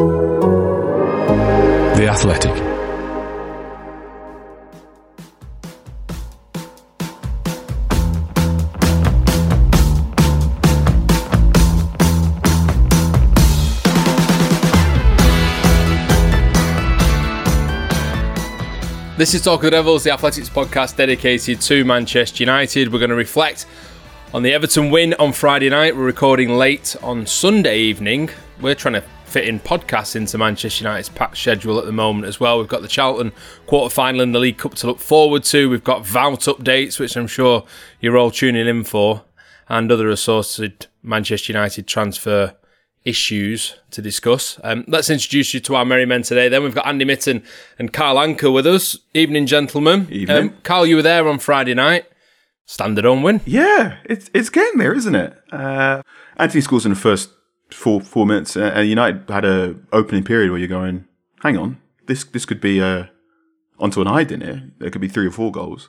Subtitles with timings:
[0.00, 0.06] The
[2.08, 2.54] Athletic.
[19.18, 22.90] This is Talk of the Devils, the Athletic's podcast dedicated to Manchester United.
[22.90, 23.66] We're going to reflect
[24.32, 25.94] on the Everton win on Friday night.
[25.94, 28.30] We're recording late on Sunday evening.
[28.62, 32.40] We're trying to fit in podcasts into Manchester United's packed schedule at the moment as
[32.40, 32.58] well.
[32.58, 33.32] We've got the Charlton
[33.66, 35.70] quarter final in the League Cup to look forward to.
[35.70, 37.64] We've got Wout updates, which I'm sure
[38.00, 39.24] you're all tuning in for,
[39.68, 42.54] and other assorted Manchester United transfer
[43.04, 44.60] issues to discuss.
[44.62, 46.48] Um, let's introduce you to our merry men today.
[46.48, 47.42] Then we've got Andy Mitten
[47.78, 48.98] and Carl Anka with us.
[49.14, 50.06] Evening, gentlemen.
[50.10, 50.36] Evening.
[50.36, 52.04] Um, Carl, you were there on Friday night.
[52.66, 53.40] Standard on win.
[53.46, 55.36] Yeah, it's it's getting there, isn't it?
[55.50, 56.02] Uh,
[56.36, 57.30] Antony scores in the first
[57.72, 61.06] four four minutes, uh, and United had a opening period where you're going,
[61.42, 63.04] hang on, this this could be uh,
[63.78, 64.70] onto an in here.
[64.78, 65.88] There could be three or four goals.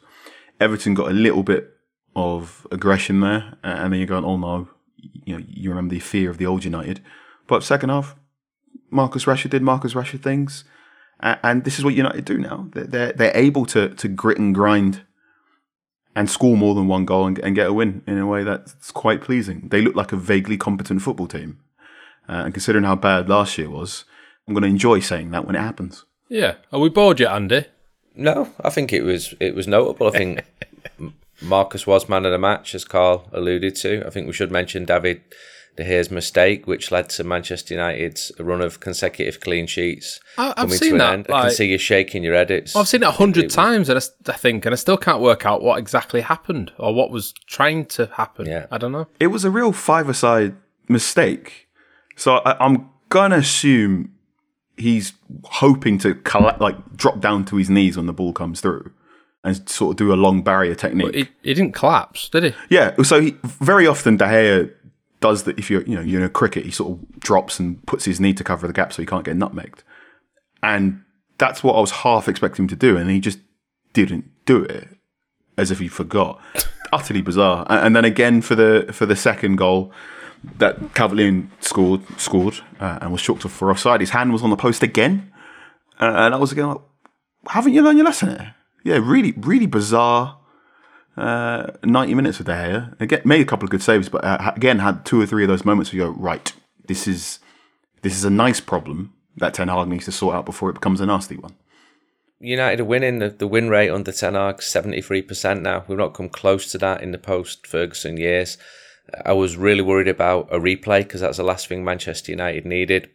[0.59, 1.69] Everton got a little bit
[2.15, 5.99] of aggression there, uh, and then you're going, oh no, you know, you remember the
[5.99, 7.01] fear of the old United.
[7.47, 8.15] But second half,
[8.89, 10.63] Marcus Rashford did Marcus Rashford things,
[11.19, 12.69] and this is what United do now.
[12.73, 15.01] They're, they're able to to grit and grind
[16.15, 18.91] and score more than one goal and, and get a win in a way that's
[18.91, 19.69] quite pleasing.
[19.69, 21.59] They look like a vaguely competent football team,
[22.31, 24.05] uh, and considering how bad last year was,
[24.47, 26.05] I'm going to enjoy saying that when it happens.
[26.29, 26.55] Yeah.
[26.71, 27.65] Are we bored yet, Andy?
[28.15, 30.07] No, I think it was it was notable.
[30.07, 30.41] I think
[31.41, 34.05] Marcus was man of the match, as Carl alluded to.
[34.05, 35.21] I think we should mention David
[35.77, 40.71] De Gea's mistake, which led to Manchester United's run of consecutive clean sheets I- I've
[40.73, 41.25] seen to an that, end.
[41.29, 42.51] I like- can see you shaking your head.
[42.51, 44.73] It's, I've seen it a hundred it was- times, and I, s- I think, and
[44.73, 48.47] I still can't work out what exactly happened or what was trying to happen.
[48.47, 48.65] Yeah.
[48.69, 49.07] I don't know.
[49.19, 50.55] It was a real five-a-side
[50.89, 51.69] mistake,
[52.15, 54.13] so I, I'm gonna assume
[54.77, 58.91] he's hoping to colla- like drop down to his knees when the ball comes through,
[59.43, 61.15] and sort of do a long barrier technique.
[61.15, 62.53] He, he didn't collapse, did he?
[62.69, 64.71] Yeah, so he very often De Gea
[65.19, 65.59] does that.
[65.59, 68.19] If you're you know you're in a cricket, he sort of drops and puts his
[68.19, 69.79] knee to cover the gap so he can't get nutmegged,
[70.63, 71.03] and
[71.37, 73.39] that's what I was half expecting him to do, and he just
[73.93, 74.87] didn't do it,
[75.57, 76.39] as if he forgot.
[76.93, 77.65] Utterly bizarre.
[77.69, 79.93] And, and then again for the for the second goal.
[80.57, 83.99] That Cavalier scored, scored, uh, and was chalked off for offside.
[83.99, 85.31] His hand was on the post again,
[85.99, 86.81] uh, and I was again like,
[87.47, 90.39] "Haven't you learned your lesson here?" Yeah, really, really bizarre
[91.17, 92.99] uh, 90 minutes of De Gea.
[93.01, 95.49] Again, made a couple of good saves, but uh, again had two or three of
[95.49, 96.53] those moments where you go, right,
[96.87, 97.39] this is
[98.01, 101.01] this is a nice problem that Ten Hag needs to sort out before it becomes
[101.01, 101.55] a nasty one.
[102.39, 103.19] United are winning.
[103.19, 105.85] The, the win rate under Ten Hag, 73% now.
[105.87, 108.57] We've not come close to that in the post Ferguson years.
[109.25, 113.09] I was really worried about a replay because that's the last thing Manchester United needed.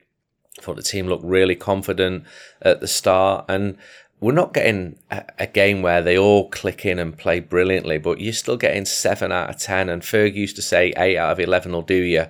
[0.58, 2.24] I thought the team looked really confident
[2.62, 3.76] at the start, and
[4.20, 8.32] we're not getting a, game where they all click in and play brilliantly, but you're
[8.32, 9.88] still getting seven out of ten.
[9.88, 12.26] And Ferg used to say eight out of eleven will do you,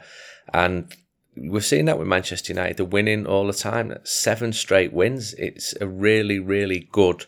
[0.53, 0.93] and
[1.37, 2.79] we're seeing that with Manchester United.
[2.79, 3.97] They're winning all the time.
[4.05, 5.35] Seven straight wins.
[5.35, 7.27] It's a really, really good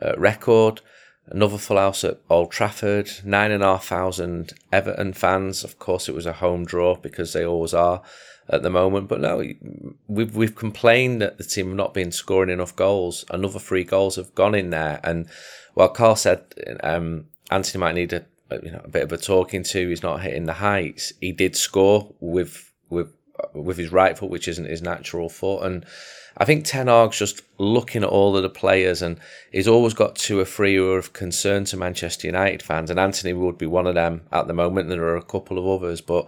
[0.00, 0.80] uh, record.
[1.28, 3.10] Another full house at Old Trafford.
[3.24, 5.64] Nine and a half thousand Everton fans.
[5.64, 8.02] Of course, it was a home draw because they always are
[8.48, 9.08] at the moment.
[9.08, 9.42] But no,
[10.06, 13.24] we've we've complained that the team have not been scoring enough goals.
[13.30, 15.00] Another three goals have gone in there.
[15.02, 15.28] And
[15.74, 16.44] while Carl said
[16.82, 18.24] um, Antony might need a
[18.62, 21.12] you know a bit of a talking to, he's not hitting the heights.
[21.20, 23.12] He did score with with
[23.52, 25.64] with his right foot, which isn't his natural foot.
[25.64, 25.84] And
[26.38, 29.18] I think Ten Hag's just looking at all of the players, and
[29.50, 32.90] he's always got two or three who are of concern to Manchester United fans.
[32.90, 34.88] And Antony would be one of them at the moment.
[34.88, 36.26] There are a couple of others, but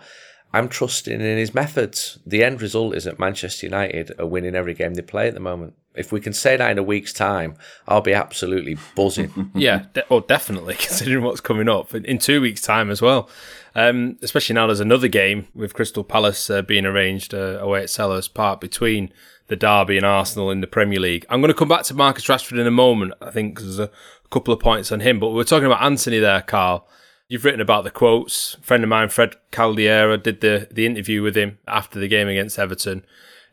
[0.53, 2.19] I'm trusting in his methods.
[2.27, 5.41] The end result is that Manchester United are winning every game they play at the
[5.41, 5.75] moment.
[5.95, 9.51] If we can say that in a week's time, I'll be absolutely buzzing.
[9.55, 13.29] Yeah, de- oh, definitely, considering what's coming up in, two weeks' time as well.
[13.75, 17.87] Um, especially now there's another game with Crystal Palace uh, being arranged uh, away at
[17.89, 19.13] Selhurst Park between
[19.49, 21.27] the Derby and Arsenal in the Premier League.
[21.29, 23.89] I'm going to come back to Marcus Rashford in a moment, I think, 'cause there's
[23.89, 25.19] a couple of points on him.
[25.19, 26.89] But we were talking about Antony there, Carl.
[27.29, 28.55] You've written about the quotes.
[28.55, 32.27] A friend of mine, Fred Caldeira, did the, the interview with him after the game
[32.27, 33.05] against Everton.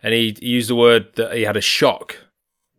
[0.01, 2.18] And he, he used the word that he had a shock,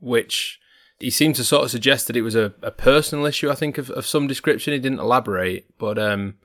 [0.01, 0.59] which
[0.99, 3.77] he seemed to sort of suggest that it was a, a personal issue, I think,
[3.77, 4.73] of, of some description.
[4.73, 5.67] He didn't elaborate.
[5.77, 6.37] But um,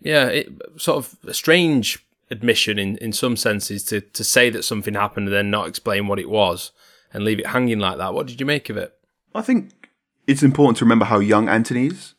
[0.00, 4.64] yeah, it, sort of a strange admission in, in some senses to, to say that
[4.64, 6.72] something happened and then not explain what it was
[7.14, 8.12] and leave it hanging like that.
[8.12, 8.94] What did you make of it?
[9.34, 9.88] I think
[10.26, 12.14] it's important to remember how young Antony is,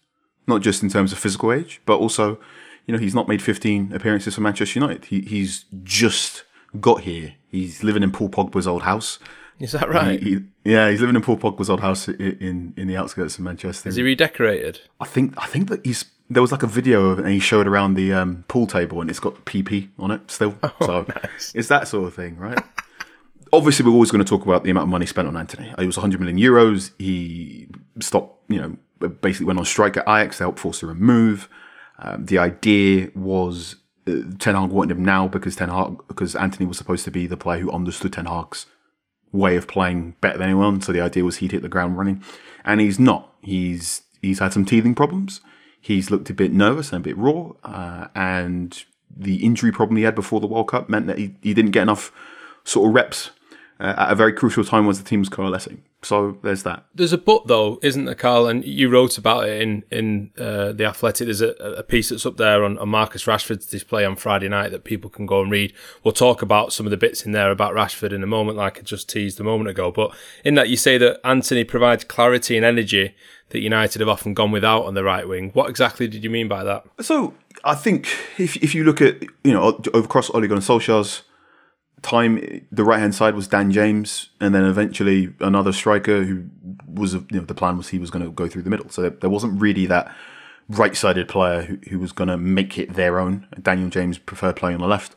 [0.48, 2.40] not just in terms of physical age, but also,
[2.86, 5.06] you know, he's not made 15 appearances for Manchester United.
[5.06, 6.44] He, he's just
[6.80, 7.36] got here.
[7.50, 9.20] He's living in Paul Pogba's old house.
[9.60, 10.22] Is that right?
[10.22, 13.44] He, yeah, he's living in Paul Pogba's old house in in, in the outskirts of
[13.44, 13.88] Manchester.
[13.88, 14.82] Is he redecorated?
[15.00, 17.40] I think I think that he's there was like a video of it and he
[17.40, 20.58] showed around the um, pool table and it's got PP on it still.
[20.64, 21.06] Oh, so
[21.54, 22.60] it's that sort of thing, right?
[23.54, 25.72] Obviously, we're always going to talk about the amount of money spent on Antony.
[25.78, 26.92] It was 100 million euros.
[26.98, 27.68] He
[28.00, 28.76] stopped, you know,
[29.08, 31.50] basically went on strike at Ajax to help force a remove.
[32.00, 33.76] Um, the idea was
[34.08, 37.28] uh, Ten Hag wanted him now because Ten Hag because Antony was supposed to be
[37.28, 38.66] the player who understood Ten Hag's
[39.32, 40.82] way of playing better than anyone.
[40.82, 42.24] So the idea was he'd hit the ground running,
[42.64, 43.34] and he's not.
[43.42, 45.42] He's he's had some teething problems.
[45.80, 48.84] He's looked a bit nervous and a bit raw, uh, and
[49.16, 51.84] the injury problem he had before the World Cup meant that he, he didn't get
[51.84, 52.12] enough
[52.64, 53.32] sort of reps
[53.80, 55.84] uh, at a very crucial time as the team was coalescing.
[56.06, 56.86] So there's that.
[56.94, 58.48] There's a but though, isn't there, Carl?
[58.48, 61.28] And you wrote about it in in uh, the Athletic.
[61.28, 64.72] There's a, a, piece that's up there on, on, Marcus Rashford's display on Friday night
[64.72, 65.74] that people can go and read.
[66.04, 68.80] We'll talk about some of the bits in there about Rashford in a moment, like
[68.80, 69.92] I just teased a moment ago.
[69.92, 73.16] But in that, you say that Antony provides clarity and energy
[73.50, 75.52] that United have often gone without on the right wing.
[75.54, 76.86] What exactly did you mean by that?
[77.02, 77.34] So
[77.64, 78.08] I think
[78.38, 81.24] if if you look at you know across Ole Gunnar Solskjaer's
[82.04, 86.46] time, the right hand side was Dan James, and then eventually another striker who
[86.88, 88.90] was, you know, the plan was he was going to go through the middle.
[88.90, 90.14] So there wasn't really that
[90.70, 93.48] right sided player who, who was going to make it their own.
[93.62, 95.16] Daniel James preferred playing on the left.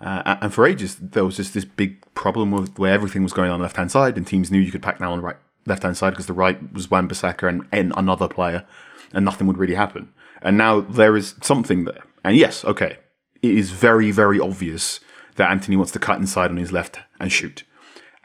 [0.00, 3.50] Uh, and for ages, there was just this big problem with where everything was going
[3.50, 5.36] on the left hand side, and teams knew you could pack now on the right
[5.66, 8.64] left hand side because the right was Wan Bissaka and, and another player,
[9.12, 10.12] and nothing would really happen.
[10.40, 12.04] And now there is something there.
[12.22, 12.98] And yes, okay,
[13.42, 15.00] it is very, very obvious
[15.38, 17.64] that Antony wants to cut inside on his left and shoot.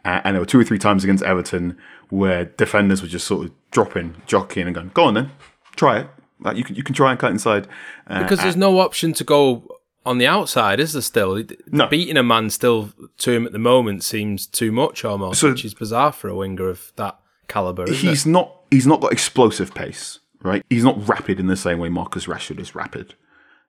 [0.03, 1.77] Uh, and there were two or three times against Everton
[2.09, 5.31] where defenders were just sort of dropping, jockeying, and going, "Go on then,
[5.75, 6.07] try it.
[6.41, 7.67] Like you can you can try and cut inside."
[8.07, 9.65] Uh, because there's no option to go
[10.05, 11.01] on the outside, is there?
[11.01, 11.87] Still, no.
[11.87, 12.89] beating a man still
[13.19, 16.35] to him at the moment seems too much almost, so, which is bizarre for a
[16.35, 17.17] winger of that
[17.47, 17.89] caliber.
[17.89, 18.29] he's it?
[18.29, 18.53] not.
[18.69, 20.65] He's not got explosive pace, right?
[20.69, 23.15] He's not rapid in the same way Marcus Rashford is rapid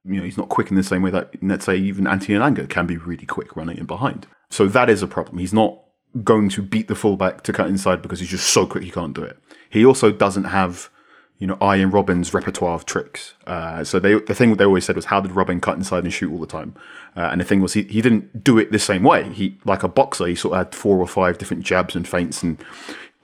[0.05, 2.69] you know, he's not quick in the same way that, let's say, even Anthony Elanga
[2.69, 4.27] can be really quick running in behind.
[4.51, 5.39] So that is a problem.
[5.39, 5.79] He's not
[6.23, 9.15] going to beat the fullback to cut inside because he's just so quick he can't
[9.15, 9.39] do it.
[9.71, 10.91] He also doesn't have,
[11.39, 13.35] you know, Arjen Robben's repertoire of tricks.
[13.47, 16.13] Uh, so they, the thing they always said was, how did Robben cut inside and
[16.13, 16.75] shoot all the time?
[17.17, 19.33] Uh, and the thing was, he, he didn't do it the same way.
[19.33, 22.43] He, like a boxer, he sort of had four or five different jabs and feints
[22.43, 22.63] and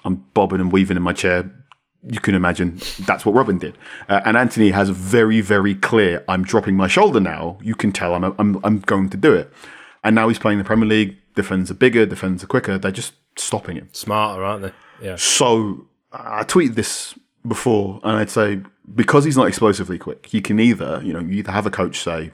[0.05, 1.51] I'm bobbing and weaving in my chair,
[2.09, 3.77] you can imagine that's what Robben did.
[4.09, 7.59] Uh, and Antony has a very, very clear, I'm dropping my shoulder now.
[7.63, 9.53] You can tell I'm, I'm, I'm going to do it.
[10.03, 11.17] And now he's playing the Premier League.
[11.35, 12.79] Defenders are bigger, defenders are quicker.
[12.79, 13.89] They're just stopping him.
[13.93, 14.73] Smarter, aren't they?
[15.03, 15.17] Yeah.
[15.17, 17.15] So I tweeted this
[17.47, 18.61] before, and I'd say
[18.95, 22.01] because he's not explosively quick, you can either, you know, you either have a coach
[22.01, 22.33] say,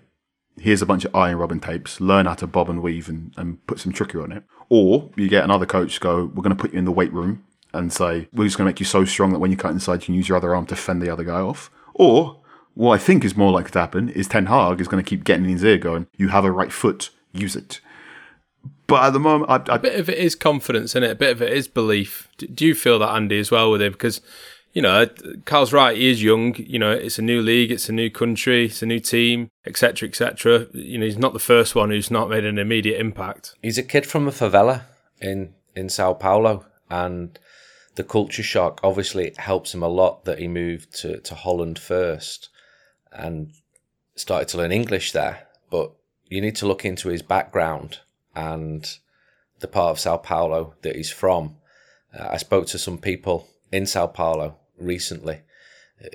[0.58, 3.64] here's a bunch of Arjen Robben tapes, learn how to bob and weave and, and
[3.66, 4.44] put some trickery on it.
[4.68, 7.44] Or you get another coach go, we're going to put you in the weight room
[7.78, 10.00] and say, we're just going to make you so strong that when you cut inside,
[10.00, 11.70] you can use your other arm to fend the other guy off.
[11.94, 12.40] Or
[12.74, 15.24] what I think is more likely to happen is Ten Hag is going to keep
[15.24, 17.80] getting in his ear going, you have a right foot, use it.
[18.86, 21.10] But at the moment, I, I, a bit of it is confidence in it.
[21.10, 22.28] A bit of it is belief.
[22.38, 23.92] Do you feel that Andy as well with him?
[23.92, 24.20] Because
[24.76, 25.08] you know,
[25.46, 25.96] Carl's right.
[25.96, 26.54] He is young.
[26.56, 30.06] You know, it's a new league, it's a new country, it's a new team, etc.,
[30.06, 30.66] etc.
[30.74, 33.54] You know, he's not the first one who's not made an immediate impact.
[33.62, 34.82] He's a kid from a favela
[35.18, 37.38] in in Sao Paulo, and
[37.96, 42.50] the culture shock obviously helps him a lot that he moved to, to Holland first
[43.10, 43.52] and
[44.14, 45.48] started to learn English there.
[45.70, 45.92] But
[46.26, 48.00] you need to look into his background
[48.34, 48.98] and
[49.60, 51.56] the part of Sao Paulo that he's from.
[52.16, 55.40] Uh, I spoke to some people in Sao Paulo recently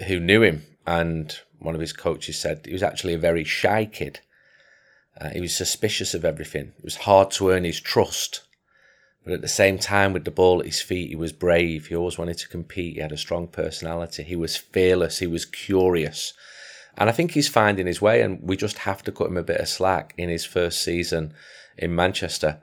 [0.07, 3.85] who knew him, and one of his coaches said he was actually a very shy
[3.85, 4.19] kid.
[5.19, 6.73] Uh, he was suspicious of everything.
[6.77, 8.41] It was hard to earn his trust
[9.23, 11.87] but at the same time, with the ball at his feet, he was brave.
[11.87, 12.95] He always wanted to compete.
[12.95, 14.23] He had a strong personality.
[14.23, 15.19] He was fearless.
[15.19, 16.33] He was curious.
[16.97, 19.43] And I think he's finding his way, and we just have to cut him a
[19.43, 21.33] bit of slack in his first season
[21.77, 22.61] in Manchester.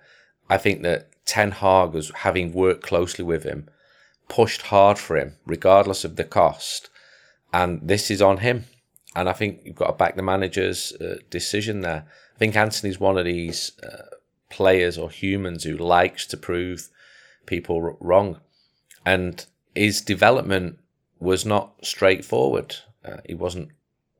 [0.50, 3.68] I think that Ten Hag, was, having worked closely with him,
[4.28, 6.90] pushed hard for him, regardless of the cost.
[7.52, 8.64] And this is on him.
[9.14, 12.04] And I think you've got to back the manager's uh, decision there.
[12.34, 14.16] I think Antony's one of these uh,
[14.48, 16.88] players or humans who likes to prove
[17.46, 18.40] people wrong.
[19.04, 20.78] And his development
[21.18, 22.76] was not straightforward.
[23.04, 23.70] Uh, he wasn't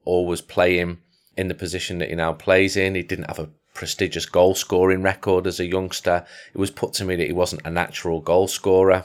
[0.05, 0.99] always playing
[1.37, 2.95] in the position that he now plays in.
[2.95, 6.27] He didn't have a prestigious goal scoring record as a youngster.
[6.53, 9.05] It was put to me that he wasn't a natural goal scorer.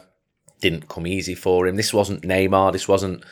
[0.61, 1.75] Didn't come easy for him.
[1.75, 2.71] This wasn't Neymar.
[2.71, 3.23] This wasn't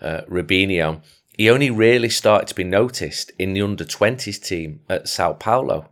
[0.00, 1.02] uh, Robinho.
[1.36, 5.88] He only really started to be noticed in the under 20s team at Sao Paulo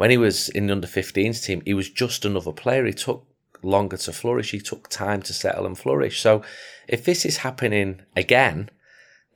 [0.00, 2.86] when he was in the under 15s team, he was just another player.
[2.86, 3.26] He took
[3.60, 4.50] longer to flourish.
[4.50, 6.22] He took time to settle and flourish.
[6.22, 6.42] So
[6.88, 8.70] if this is happening again,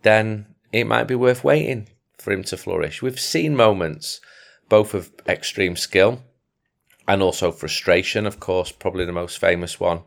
[0.05, 3.03] then it might be worth waiting for him to flourish.
[3.03, 4.23] We've seen moments
[4.71, 6.23] both of extreme skill
[7.07, 8.25] and also frustration.
[8.25, 10.05] Of course, probably the most famous one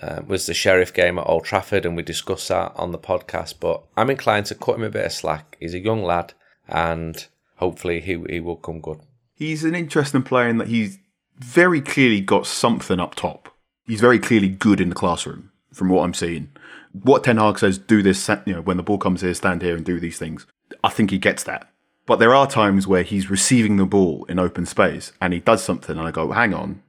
[0.00, 3.54] uh, was the Sheriff game at Old Trafford, and we discussed that on the podcast.
[3.58, 5.56] But I'm inclined to cut him a bit of slack.
[5.58, 6.34] He's a young lad,
[6.68, 9.00] and hopefully he he will come good.
[9.34, 10.98] He's an interesting player in that he's
[11.38, 13.48] very clearly got something up top.
[13.86, 16.50] He's very clearly good in the classroom, from what I'm seeing.
[16.92, 19.74] What Ten Hag says, do this, you know, when the ball comes here, stand here
[19.74, 20.46] and do these things.
[20.84, 21.68] I think he gets that.
[22.06, 25.62] But there are times where he's receiving the ball in open space and he does
[25.62, 26.82] something, and I go, hang on,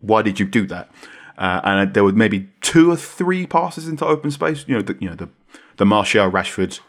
[0.00, 0.90] why did you do that?
[1.36, 4.64] Uh, and there were maybe two or three passes into open space.
[4.68, 5.28] You know, the, you know the
[5.76, 6.80] the Martial Rashford,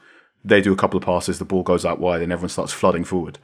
[0.45, 3.03] they do a couple of passes, the ball goes out wide, and everyone starts flooding
[3.03, 3.39] forward.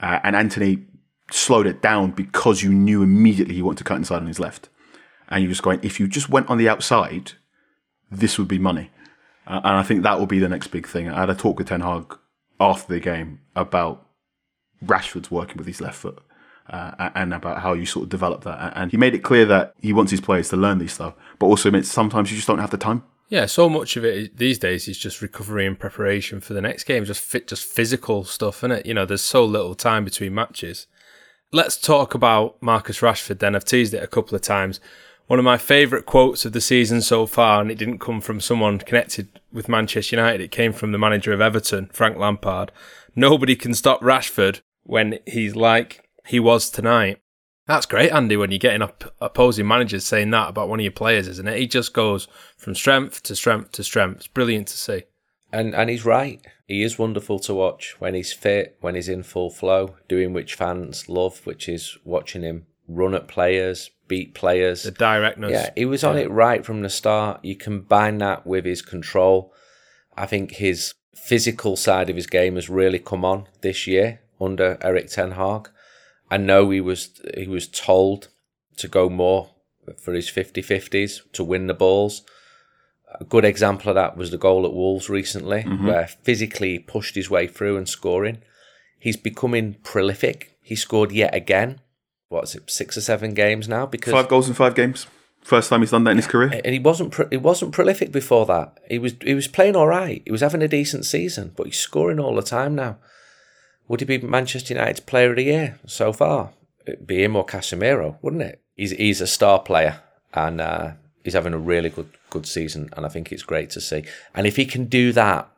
[0.00, 0.84] Uh, and Antony
[1.30, 4.68] slowed it down because you knew immediately he wanted to cut inside on his left,
[5.28, 7.32] and you're just going, if you just went on the outside,
[8.10, 8.90] this would be money.
[9.46, 11.08] Uh, and I think that will be the next big thing.
[11.08, 12.16] I had a talk with Ten Hag
[12.60, 14.06] after the game about
[14.84, 16.18] Rashford's working with his left foot.
[16.68, 18.72] Uh, and about how you sort of develop that.
[18.74, 21.46] And he made it clear that he wants his players to learn these stuff, but
[21.46, 23.04] also admits sometimes you just don't have the time.
[23.28, 26.84] Yeah, so much of it these days is just recovery and preparation for the next
[26.84, 28.86] game, just fit, just physical stuff, isn't it?
[28.86, 30.86] You know, there's so little time between matches.
[31.52, 33.56] Let's talk about Marcus Rashford then.
[33.56, 34.78] I've teased it a couple of times.
[35.26, 38.40] One of my favourite quotes of the season so far, and it didn't come from
[38.40, 42.70] someone connected with Manchester United, it came from the manager of Everton, Frank Lampard.
[43.16, 47.20] Nobody can stop Rashford when he's like he was tonight.
[47.66, 50.92] That's great, Andy, when you're getting up opposing managers saying that about one of your
[50.92, 51.58] players, isn't it?
[51.58, 54.16] He just goes from strength to strength to strength.
[54.18, 55.02] It's brilliant to see.
[55.52, 56.44] And and he's right.
[56.66, 60.54] He is wonderful to watch when he's fit, when he's in full flow, doing which
[60.54, 64.82] fans love, which is watching him run at players, beat players.
[64.84, 65.50] The directness.
[65.50, 66.22] Yeah, he was on yeah.
[66.22, 67.44] it right from the start.
[67.44, 69.52] You combine that with his control.
[70.16, 74.78] I think his physical side of his game has really come on this year under
[74.80, 75.68] Erik Ten Hag.
[76.30, 78.28] I know he was he was told
[78.76, 79.50] to go more
[79.98, 82.22] for his 50-50s to win the balls.
[83.20, 85.86] A good example of that was the goal at Wolves recently, mm-hmm.
[85.86, 88.38] where physically he pushed his way through and scoring.
[88.98, 90.58] He's becoming prolific.
[90.60, 91.80] He scored yet again.
[92.28, 93.86] What's it, six or seven games now?
[93.86, 95.06] Because five goals in five games.
[95.42, 96.60] First time he's done that in his career.
[96.64, 98.78] And he wasn't pro- he wasn't prolific before that.
[98.90, 100.22] He was he was playing all right.
[100.24, 102.98] He was having a decent season, but he's scoring all the time now.
[103.88, 106.50] Would he be Manchester United's player of the year so far?
[106.86, 108.60] It'd be him or Casemiro, wouldn't it?
[108.74, 110.00] He's he's a star player
[110.34, 110.92] and uh,
[111.24, 114.04] he's having a really good good season, and I think it's great to see.
[114.34, 115.48] And if he can do that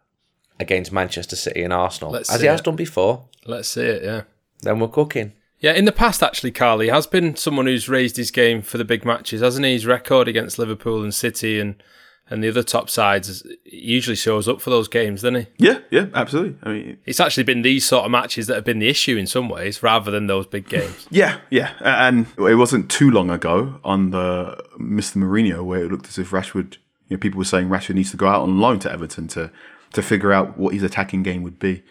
[0.60, 4.02] against Manchester City and Arsenal, Let's as he has done before, let's see it.
[4.02, 4.22] Yeah,
[4.62, 5.32] then we're cooking.
[5.60, 8.84] Yeah, in the past, actually, Carly has been someone who's raised his game for the
[8.84, 9.72] big matches, hasn't he?
[9.72, 11.82] His record against Liverpool and City and
[12.30, 15.46] and the other top sides usually shows up for those games, doesn't he?
[15.58, 16.56] Yeah, yeah, absolutely.
[16.62, 19.26] I mean, it's actually been these sort of matches that have been the issue in
[19.26, 21.06] some ways, rather than those big games.
[21.10, 25.16] yeah, yeah, and it wasn't too long ago on the Mr.
[25.16, 26.74] Mourinho where it looked as if Rashford,
[27.08, 29.50] you know, people were saying Rashford needs to go out on loan to Everton to
[29.94, 31.82] to figure out what his attacking game would be.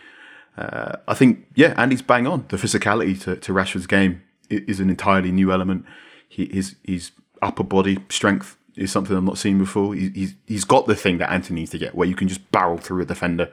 [0.56, 2.46] Uh, I think, yeah, Andy's bang on.
[2.50, 5.86] The physicality to, to Rashford's game is an entirely new element.
[6.28, 9.96] He, his his upper body strength is something I've not seen before.
[9.96, 12.52] He, he's he's got the thing that Antony needs to get, where you can just
[12.52, 13.52] barrel through a defender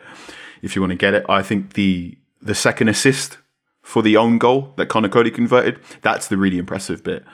[0.63, 1.25] if you want to get it.
[1.29, 3.39] I think the the second assist
[3.83, 7.25] for the own goal that Conor Coady converted, that's the really impressive bit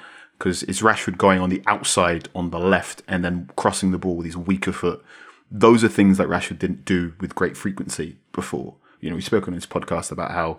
[0.41, 4.17] because it's Rashford going on the outside on the left and then crossing the ball
[4.17, 5.05] with his weaker foot.
[5.51, 8.75] Those are things that Rashford didn't do with great frequency before.
[9.01, 10.59] You know, we spoke on this podcast about how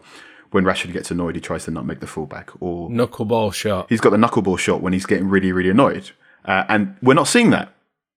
[0.51, 3.87] when Rashford gets annoyed, he tries to not make the fullback or knuckleball shot.
[3.89, 6.11] He's got the knuckleball shot when he's getting really, really annoyed.
[6.45, 7.73] Uh, and we're not seeing that.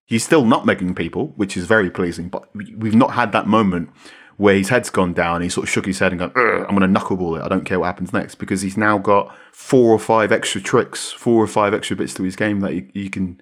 [0.07, 3.91] He's still nutmegging people, which is very pleasing, but we've not had that moment
[4.37, 5.41] where his head's gone down.
[5.41, 7.45] He sort of shook his head and gone, I'm going to knuckleball it.
[7.45, 11.13] I don't care what happens next because he's now got four or five extra tricks,
[11.13, 13.41] four or five extra bits to his game that he, he can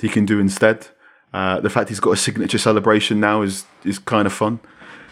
[0.00, 0.88] he can do instead.
[1.32, 4.60] Uh, the fact he's got a signature celebration now is is kind of fun.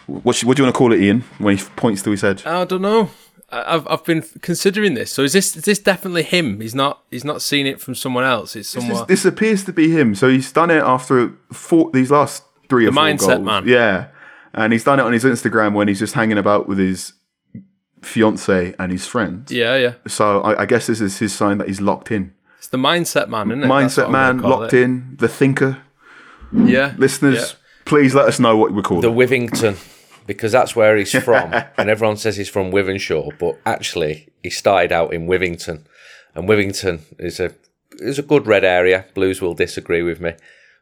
[0.07, 1.21] What, what do you want to call it, Ian?
[1.37, 3.11] When he points to his head, I don't know.
[3.51, 5.11] I've I've been considering this.
[5.11, 6.61] So is this is this definitely him?
[6.61, 8.55] He's not he's not seen it from someone else.
[8.55, 9.07] It's someone.
[9.07, 10.15] This, this, appears to be him.
[10.15, 13.45] So he's done it after four these last three the or four mindset goals.
[13.45, 13.67] man.
[13.67, 14.07] Yeah,
[14.53, 17.13] and he's done it on his Instagram when he's just hanging about with his
[18.01, 19.49] fiance and his friend.
[19.49, 19.93] Yeah, yeah.
[20.07, 22.33] So I, I guess this is his sign that he's locked in.
[22.57, 23.67] It's the mindset man, isn't it?
[23.67, 24.83] Mindset man, locked it.
[24.83, 25.81] in, the thinker.
[26.51, 27.57] Yeah, listeners, yeah.
[27.85, 29.77] please let us know what we call the Withington
[30.29, 34.91] because that's where he's from, and everyone says he's from Wythenshawe, but actually he started
[34.91, 35.85] out in Withington,
[36.35, 37.55] and Withington is a
[37.93, 39.05] is a good red area.
[39.15, 40.33] Blues will disagree with me,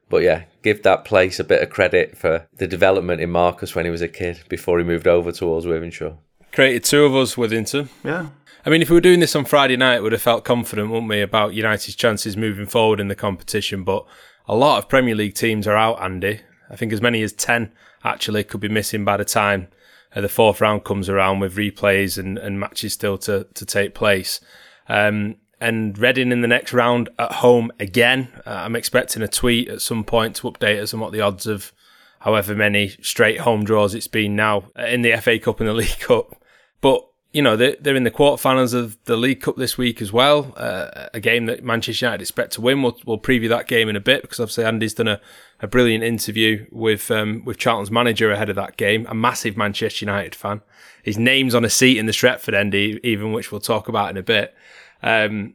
[0.10, 3.86] but yeah, give that place a bit of credit for the development in Marcus when
[3.86, 6.18] he was a kid before he moved over towards Wythenshawe.
[6.52, 7.88] Created two of us Withington.
[8.04, 8.28] Yeah.
[8.66, 11.08] I mean, if we were doing this on Friday night, we'd have felt confident, wouldn't
[11.08, 13.86] we, about United's chances moving forward in the competition.
[13.86, 14.06] But
[14.46, 16.42] a lot of Premier League teams are out, Andy.
[16.70, 17.72] I think as many as 10
[18.04, 19.68] actually could be missing by the time
[20.16, 23.94] uh, the fourth round comes around with replays and, and matches still to, to take
[23.94, 24.40] place.
[24.88, 28.30] Um, and Reading in the next round at home again.
[28.46, 31.48] Uh, I'm expecting a tweet at some point to update us on what the odds
[31.48, 31.74] of
[32.20, 36.00] however many straight home draws it's been now in the FA Cup and the League
[36.00, 36.42] Cup.
[36.80, 40.12] But you know they're, they're in the quarterfinals of the League Cup this week as
[40.12, 40.56] well.
[40.58, 42.82] Uh, a game that Manchester United expect to win.
[42.82, 45.22] We'll, we'll preview that game in a bit because obviously Andy's done a,
[45.60, 49.06] a brilliant interview with um, with Charlton's manager ahead of that game.
[49.08, 50.62] A massive Manchester United fan.
[51.04, 54.18] His name's on a seat in the Stretford end, even which we'll talk about in
[54.18, 54.56] a bit.
[55.04, 55.54] Um,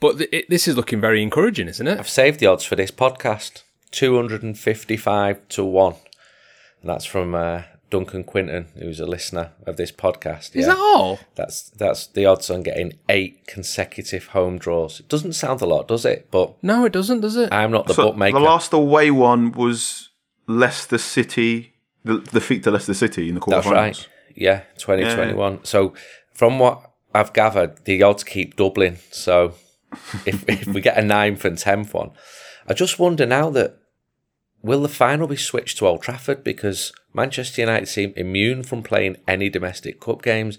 [0.00, 1.98] but th- it, this is looking very encouraging, isn't it?
[1.98, 3.62] I've saved the odds for this podcast
[3.92, 5.94] 255 to 1.
[6.82, 7.62] And that's from uh,
[7.94, 10.56] Duncan Quinton, who's a listener of this podcast.
[10.56, 11.20] Is that all?
[11.36, 14.98] That's that's the odds on getting eight consecutive home draws.
[14.98, 16.26] It doesn't sound a lot, does it?
[16.32, 17.52] But No, it doesn't, does it?
[17.52, 18.36] I'm not the So bookmaker.
[18.36, 20.08] the last away one was
[20.48, 23.62] Leicester City, the defeat to Leicester City in the quarterfinals.
[23.62, 24.08] That's right.
[24.34, 25.64] Yeah, 2021.
[25.64, 25.94] So
[26.32, 28.96] from what I've gathered, the odds keep doubling.
[29.12, 29.54] So
[30.26, 32.10] if, if we get a ninth and tenth one,
[32.66, 33.78] I just wonder now that
[34.62, 39.16] will the final be switched to Old Trafford because Manchester United seem immune from playing
[39.26, 40.58] any domestic cup games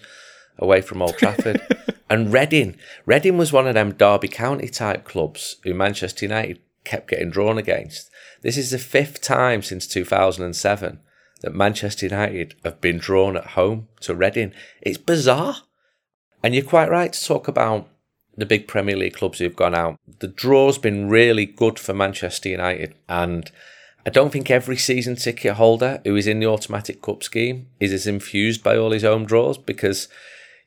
[0.58, 1.62] away from Old Trafford.
[2.10, 7.10] and Reading, Reading was one of them Derby County type clubs who Manchester United kept
[7.10, 8.10] getting drawn against.
[8.42, 11.00] This is the fifth time since 2007
[11.42, 14.54] that Manchester United have been drawn at home to Reading.
[14.82, 15.58] It's bizarre.
[16.42, 17.90] And you're quite right to talk about
[18.38, 20.00] the big Premier League clubs who've gone out.
[20.20, 22.94] The draw's been really good for Manchester United.
[23.10, 23.52] And
[24.06, 27.92] I don't think every season ticket holder who is in the automatic cup scheme is
[27.92, 30.08] as infused by all his home draws because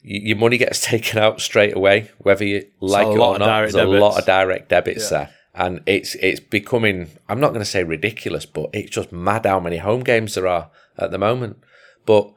[0.03, 3.46] your money gets taken out straight away, whether you like it or not.
[3.46, 5.31] direct There's a lot of direct debits there.
[5.55, 9.61] And it's it's becoming I'm not going to say ridiculous, but it's just mad how
[9.61, 11.59] many home games there are at the moment.
[12.07, 12.33] But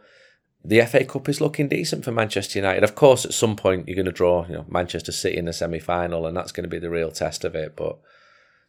[0.64, 2.84] the FA Cup is looking decent for Manchester United.
[2.84, 5.54] Of course, at some point you're going to draw, you know, Manchester City in the
[5.54, 7.76] semi-final, and that's going to be the real test of it.
[7.76, 7.98] But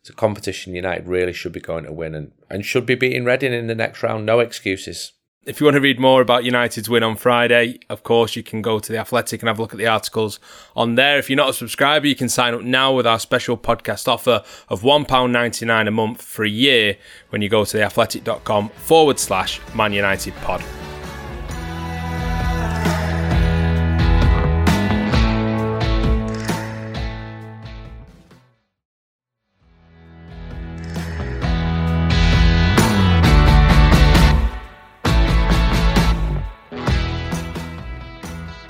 [0.02, 3.24] it's a competition United really should be going to win and, and should be beating
[3.24, 4.26] Reading in the next round.
[4.26, 5.12] No excuses.
[5.44, 8.62] If you want to read more about United's win on Friday, of course, you can
[8.62, 10.40] go to The Athletic and have a look at the articles
[10.74, 11.18] on there.
[11.18, 14.42] If you're not a subscriber, you can sign up now with our special podcast offer
[14.68, 16.96] of £1.99 a month for a year
[17.30, 20.64] when you go to theathletic.com forward slash Man United pod.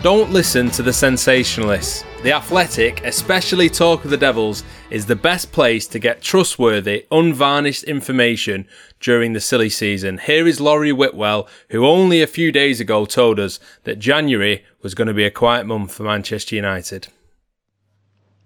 [0.02, 2.04] Don't listen to the sensationalists.
[2.24, 7.84] The Athletic, especially Talk of the Devils, is the best place to get trustworthy, unvarnished
[7.84, 8.66] information
[8.98, 10.18] during the silly season.
[10.18, 14.96] Here is Laurie Whitwell, who only a few days ago told us that January was
[14.96, 17.06] going to be a quiet month for Manchester United.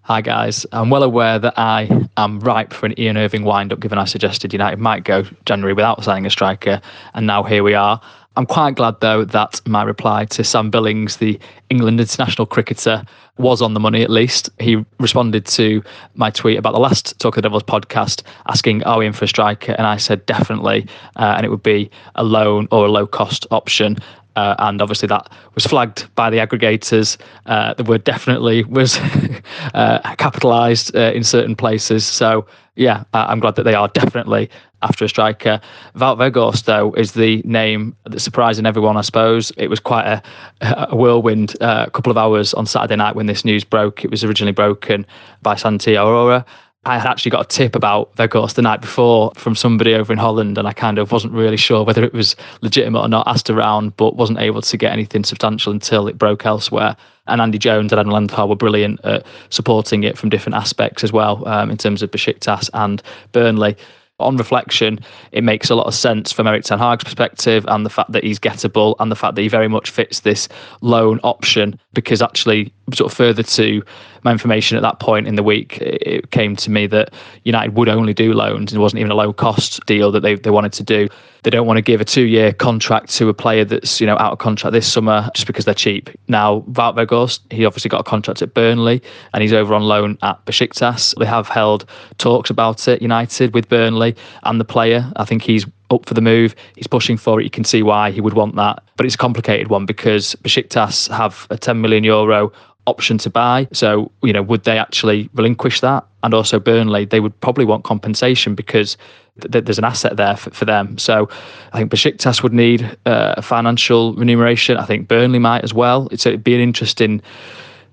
[0.02, 3.98] Hi guys, I'm well aware that I am ripe for an Ian Irving wind-up given
[3.98, 6.82] I suggested United might go January without signing a striker,
[7.14, 8.00] and now here we are.
[8.36, 13.02] I'm quite glad though that my reply to Sam Billings, the England international cricketer,
[13.38, 14.50] was on the money at least.
[14.58, 15.82] He responded to
[16.14, 19.24] my tweet about the last Talk of the Devils podcast asking, Are we in for
[19.24, 19.72] a striker?
[19.72, 20.86] And I said, Definitely.
[21.16, 23.96] Uh, and it would be a loan or a low cost option.
[24.36, 27.16] Uh, and obviously that was flagged by the aggregators.
[27.46, 28.98] Uh, the word definitely was
[29.74, 32.04] uh, capitalised uh, in certain places.
[32.04, 34.50] So yeah, I'm glad that they are definitely
[34.82, 35.60] after a striker.
[35.96, 39.50] Wout though, is the name that's surprising everyone, I suppose.
[39.56, 40.22] It was quite a,
[40.60, 44.04] a whirlwind uh, a couple of hours on Saturday night when this news broke.
[44.04, 45.06] It was originally broken
[45.42, 46.44] by Santi Aouna.
[46.84, 50.20] I had actually got a tip about Weghorst the night before from somebody over in
[50.20, 53.26] Holland, and I kind of wasn't really sure whether it was legitimate or not.
[53.26, 56.96] Asked around, but wasn't able to get anything substantial until it broke elsewhere.
[57.28, 61.12] And Andy Jones and Adam Landhar were brilliant at supporting it from different aspects as
[61.12, 63.76] well, um, in terms of Besiktas and Burnley.
[64.18, 64.98] On reflection,
[65.32, 68.24] it makes a lot of sense from Erik Ten Hag's perspective and the fact that
[68.24, 70.48] he's gettable and the fact that he very much fits this
[70.80, 73.82] loan option because actually sort of further to
[74.22, 77.12] my information at that point in the week, it came to me that
[77.44, 78.72] United would only do loans.
[78.72, 81.08] And it wasn't even a low cost deal that they, they wanted to do.
[81.42, 84.16] They don't want to give a two year contract to a player that's you know
[84.18, 86.10] out of contract this summer just because they're cheap.
[86.26, 89.00] Now Wout Weghorst, he obviously got a contract at Burnley
[89.32, 91.14] and he's over on loan at Besiktas.
[91.18, 91.86] They have held
[92.18, 95.10] talks about it, United with Burnley and the player.
[95.14, 96.56] I think he's up for the move.
[96.74, 97.44] He's pushing for it.
[97.44, 98.82] You can see why he would want that.
[98.96, 102.52] But it's a complicated one because Besiktas have a 10 million euro
[102.86, 103.68] option to buy.
[103.72, 106.06] So, you know, would they actually relinquish that?
[106.22, 108.96] And also Burnley, they would probably want compensation because
[109.40, 110.98] th- there's an asset there for, for, them.
[110.98, 111.28] So
[111.72, 114.76] I think Besiktas would need uh, financial remuneration.
[114.76, 116.08] I think Burnley might as well.
[116.10, 117.22] It's, it'd be an interesting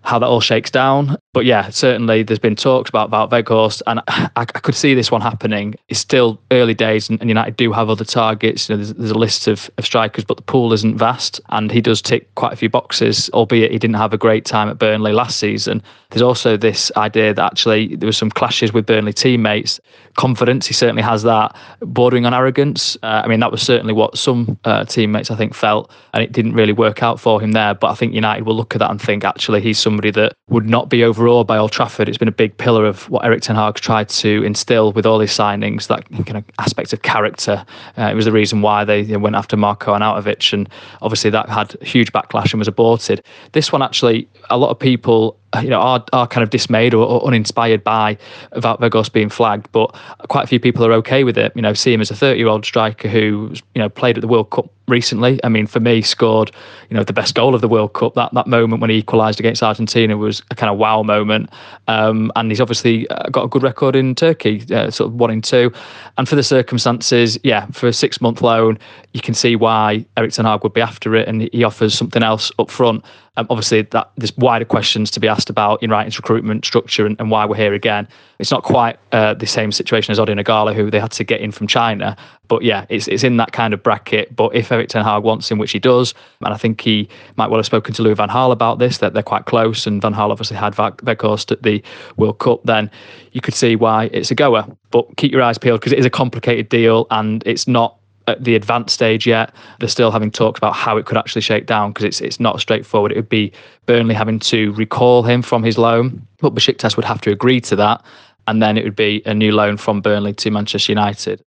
[0.04, 1.18] how that all shakes down.
[1.34, 5.12] But yeah, certainly there's been talks about Wout Weghorst, and I, I, could see this
[5.12, 5.76] one happening.
[5.89, 8.70] It's still early days, and, and United do have other targets.
[8.70, 11.72] You know, there's, there's, a list of, of strikers, but the pool isn't vast, and
[11.72, 14.78] he does tick quite a few boxes, albeit he didn't have a great time at
[14.78, 15.82] Burnley last season.
[16.12, 19.80] There's also this idea that actually there was some clashes with Burnley teammates.
[20.16, 22.96] Confidence, he certainly has that, bordering on arrogance.
[23.02, 26.32] Uh, I mean, that was certainly what some uh, teammates, I think, felt, and it
[26.32, 27.74] didn't really work out for him there.
[27.74, 30.34] But I think United will look at that and think, actually, he's some somebody that
[30.50, 32.10] would not be overawed by Old Trafford.
[32.10, 35.20] It's been a big pillar of what Erik Ten Hag's tried to instill with all
[35.20, 37.64] his signings, that kind of aspect of character.
[37.96, 40.68] Uh, it was the reason why they you know, went after Marko Arnautovic, and
[41.04, 43.24] obviously that had huge backlash and was aborted.
[43.52, 47.06] This one actually, a lot of people you know, are, are kind of dismayed or,
[47.06, 48.18] or uninspired by
[48.54, 49.96] Weghorst being flagged, but
[50.30, 51.52] quite a few people are okay with it.
[51.56, 54.22] You know, see him as a 30 year old striker who, you know, played at
[54.22, 55.39] the World Cup recently.
[55.44, 56.52] I mean, for me, scored,
[56.89, 58.16] you know, the best goal of the World Cup.
[58.16, 61.50] That that moment when he equalised against Argentina was a kind of wow moment.
[61.88, 65.32] Um, and he's obviously uh, got a good record in Turkey, uh, sort of one
[65.32, 65.72] in two.
[66.18, 68.78] And for the circumstances, yeah, for a six month loan,
[69.13, 72.24] you can see why Erik Ten Hag would be after it, and he offers something
[72.24, 73.04] else up front.
[73.36, 77.32] Um, obviously, that there's wider questions to be asked about United's recruitment structure and, and
[77.32, 78.08] why we're here again.
[78.38, 81.41] It's not quite uh, the same situation as Odion Ighalo, who they had to get
[81.41, 82.15] in from China.
[82.48, 84.36] But yeah, it's it's in that kind of bracket.
[84.36, 87.50] But if Erik Ten Hag wants him, which he does, and I think he might
[87.50, 90.13] well have spoken to Louis Van Gaal about this, that they're quite close, and Van
[90.13, 91.82] Gaal obviously had Weghorst at the
[92.17, 92.91] World Cup, then
[93.32, 94.65] you could see why it's a goer.
[94.91, 98.44] But keep your eyes peeled because it is a complicated deal and it's not at
[98.44, 99.54] the advanced stage yet.
[99.80, 102.60] They're still having talks about how it could actually shake down because it's it's not
[102.60, 103.12] straightforward.
[103.12, 103.52] It would be
[103.86, 107.76] Burnley having to recall him from his loan, but Besiktas would have to agree to
[107.78, 108.04] that,
[108.48, 111.44] and then it would be a new loan from Burnley to Manchester United.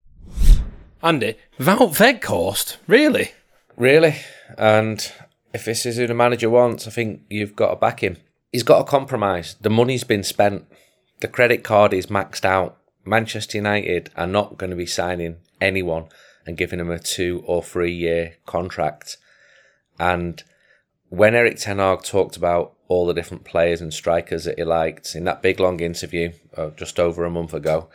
[1.02, 3.32] Andy, Wout Weghorst, really?
[3.76, 4.16] Really?
[4.58, 5.12] And
[5.54, 8.18] if this is who the manager wants, I think you've got to back him.
[8.52, 9.56] He's got a compromise.
[9.60, 10.66] The money's been spent.
[11.20, 12.78] The credit card is maxed out.
[13.06, 16.06] Manchester United are not going to be signing anyone
[16.46, 19.18] and giving him a two or three year contract.
[20.00, 20.44] And
[21.10, 25.16] when Erik Ten Hag talked about all the different players and strikers that he liked
[25.16, 27.90] in that big long interview uh, just over a month ago,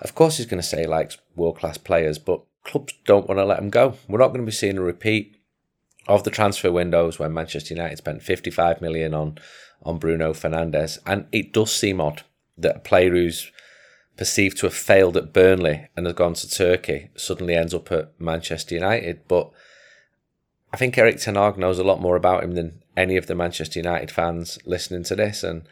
[0.00, 3.38] of course he's going to say he likes world class players, but clubs don't want
[3.38, 3.96] to let him go.
[4.08, 5.36] We're not going to be seeing a repeat
[6.06, 9.38] of the transfer windows when Manchester United spent 55 million on
[9.82, 12.22] on Bruno Fernandes, and it does seem odd
[12.56, 13.50] that a player who's
[14.16, 18.12] perceived to have failed at Burnley and has gone to Turkey suddenly ends up at
[18.20, 19.26] Manchester United.
[19.26, 19.50] But
[20.72, 23.34] I think Erik Ten Hag knows a lot more about him than any of the
[23.34, 25.62] Manchester United fans listening to this, and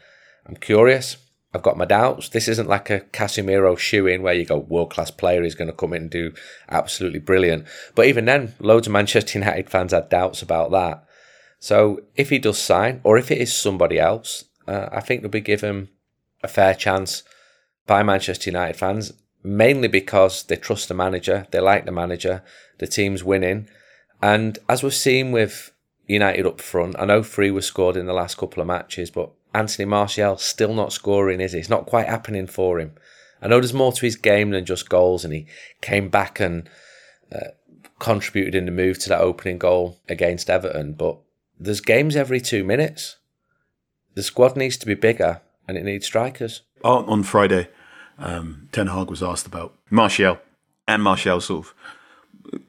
[0.45, 1.17] I'm curious.
[1.53, 2.29] I've got my doubts.
[2.29, 5.67] This isn't like a Casemiro shoe in where you go, world class player is going
[5.67, 6.33] to come in and do
[6.67, 7.67] absolutely brilliant.
[7.93, 11.05] But even then, loads of Manchester United fans had doubts about that.
[11.59, 15.29] So if he does sign, or if it is somebody else, uh, I think they'll
[15.29, 15.89] be given
[16.41, 17.23] a fair chance
[17.85, 22.43] by Manchester United fans, mainly because they trust the manager, they like the manager,
[22.79, 23.67] the team's winning.
[24.21, 25.71] And as we've seen with
[26.07, 29.31] United up front, I know three were scored in the last couple of matches, but
[29.53, 31.59] Anthony Martial still not scoring, is he?
[31.59, 32.93] It's not quite happening for him.
[33.41, 35.45] I know there's more to his game than just goals, and he
[35.81, 36.69] came back and
[37.31, 37.49] uh,
[37.99, 41.17] contributed in the move to that opening goal against Everton, but
[41.59, 43.17] there's games every two minutes.
[44.15, 47.69] The squad needs to be bigger, and it needs strikers on, on Friday,
[48.17, 50.39] um, Ten Hag was asked about Martial
[50.87, 51.73] and Martial's sort of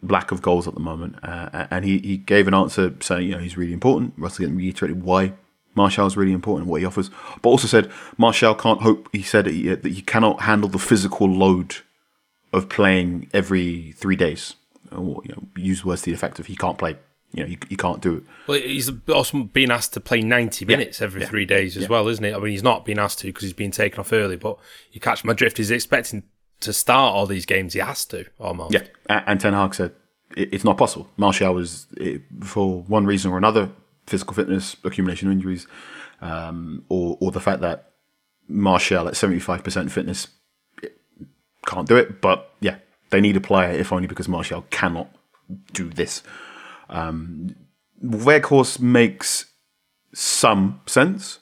[0.02, 3.32] lack of goals at the moment, uh, and he, he gave an answer saying, you
[3.32, 4.14] know, he's really important.
[4.16, 5.32] Russell reiterated why
[5.74, 7.10] Martial is really important, what he offers,
[7.42, 9.08] but also said Martial can't hope.
[9.12, 11.76] He said that he cannot handle the physical load
[12.52, 14.54] of playing every three days.
[14.92, 16.96] Or, you know, use words to the effect of he can't play
[17.34, 18.22] you know, you, you can't do it.
[18.46, 21.04] Well, he's also being asked to play 90 minutes yeah.
[21.04, 21.28] every yeah.
[21.28, 21.88] three days as yeah.
[21.88, 22.34] well, isn't it?
[22.34, 24.58] I mean, he's not been asked to because he's been taken off early, but
[24.92, 25.58] you catch my drift.
[25.58, 26.22] He's expecting
[26.60, 27.74] to start all these games.
[27.74, 28.72] He has to, almost.
[28.72, 28.82] Yeah.
[29.08, 29.92] And Ten Hag said
[30.36, 31.08] it's not possible.
[31.16, 31.86] Martial was,
[32.42, 33.70] for one reason or another,
[34.06, 35.66] physical fitness, accumulation of injuries,
[36.20, 37.92] um, or or the fact that
[38.48, 40.28] Martial at seventy five percent fitness
[41.66, 42.20] can't do it.
[42.20, 42.76] But yeah,
[43.10, 45.08] they need a player, if only because Martial cannot
[45.72, 46.22] do this.
[46.88, 47.56] Um,
[48.02, 49.46] Weghorst makes
[50.12, 51.40] some sense.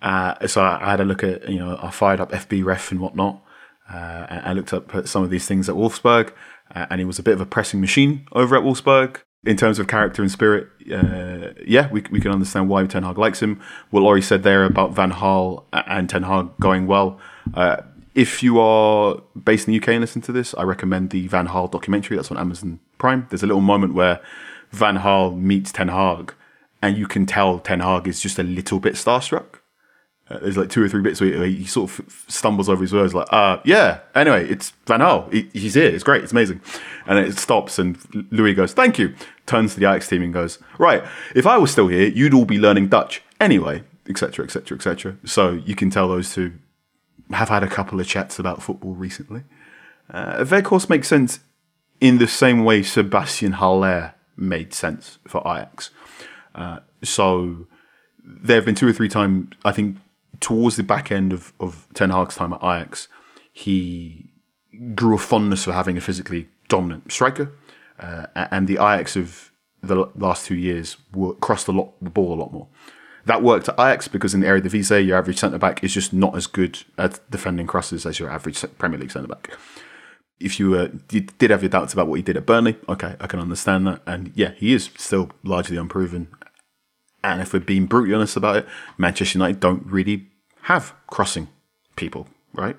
[0.00, 3.00] Uh, so I, had a look at you know I fired up FB ref and
[3.00, 3.40] whatnot.
[3.88, 6.32] Uh, I looked up some of these things at Wolfsburg,
[6.74, 9.78] uh, and he was a bit of a pressing machine over at Wolfsburg in terms
[9.78, 10.68] of character and spirit.
[10.92, 13.60] Uh, yeah, we we can understand why Ten Hag likes him.
[13.90, 17.20] What Laurie said there about Van Gaal and Ten Hag going well.
[17.54, 17.78] Uh,
[18.14, 21.46] if you are based in the UK and listen to this, I recommend the Van
[21.46, 22.16] Gaal documentary.
[22.16, 23.26] That's on Amazon Prime.
[23.30, 24.20] There's a little moment where
[24.72, 26.34] Van Gaal meets Ten Hag,
[26.82, 29.60] and you can tell Ten Hag is just a little bit starstruck.
[30.28, 32.92] Uh, there's like two or three bits where he, he sort of stumbles over his
[32.92, 35.32] words, like, uh, yeah, anyway, it's Van Gaal.
[35.32, 35.88] He, he's here.
[35.88, 36.22] It's great.
[36.22, 36.60] It's amazing.
[37.06, 37.98] And it stops, and
[38.30, 39.14] Louis goes, thank you.
[39.46, 41.04] Turns to the Ajax team and goes, right,
[41.34, 43.22] if I was still here, you'd all be learning Dutch.
[43.40, 45.16] Anyway, etc., etc., etc.
[45.24, 46.54] So you can tell those two
[47.30, 49.42] have had a couple of chats about football recently.
[50.10, 51.40] Uh, Weghorst makes sense
[52.00, 55.90] in the same way Sebastian Haller made sense for Ajax.
[56.54, 57.66] Uh, so
[58.24, 59.96] there have been two or three times, I think,
[60.40, 63.08] towards the back end of, of Ten Hag's time at Ajax,
[63.52, 64.30] he
[64.94, 67.52] grew a fondness for having a physically dominant striker.
[67.98, 72.32] Uh, and the Ajax of the last two years were, crossed the, lot, the ball
[72.32, 72.68] a lot more.
[73.24, 76.36] That worked at Ajax because in the Eredivisie, your average centre back is just not
[76.36, 79.56] as good at defending crosses as your average Premier League centre back.
[80.40, 83.16] If you, uh, you did have your doubts about what he did at Burnley, okay,
[83.20, 84.02] I can understand that.
[84.06, 86.28] And yeah, he is still largely unproven.
[87.22, 88.66] And if we're being brutally honest about it,
[88.98, 90.26] Manchester United don't really
[90.62, 91.48] have crossing
[91.94, 92.76] people, right?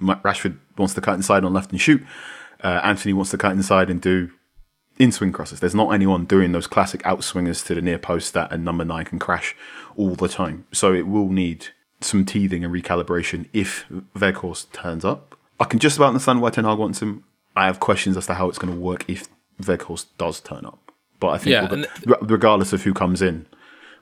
[0.00, 2.02] Rashford wants to cut inside on left and shoot.
[2.62, 4.30] Uh, Antony wants to cut inside and do
[4.98, 5.60] in swing crosses.
[5.60, 9.04] There's not anyone doing those classic outswingers to the near post that a number nine
[9.04, 9.56] can crash
[9.96, 10.66] all the time.
[10.72, 11.68] So it will need
[12.00, 15.33] some teething and recalibration if Weghorst turns up.
[15.60, 17.24] I can just about understand why Ten Hag wants him.
[17.56, 19.28] I have questions as to how it's going to work if
[19.60, 20.78] Weghorst does turn up.
[21.20, 23.46] But I think yeah, regardless of who comes in,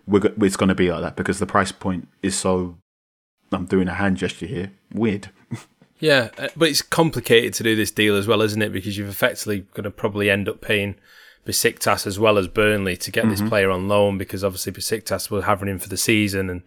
[0.09, 2.77] it's going to be like that because the price point is so.
[3.53, 4.73] I'm doing a hand gesture here.
[4.93, 5.29] Weird.
[6.03, 8.73] Yeah, uh, but it's complicated to do this deal as well, isn't it?
[8.73, 10.97] Because you're effectively going to probably end up paying
[11.47, 13.31] Besiktas as well as Burnley to get mm-hmm.
[13.31, 16.63] this player on loan because obviously Besiktas will have him for the season and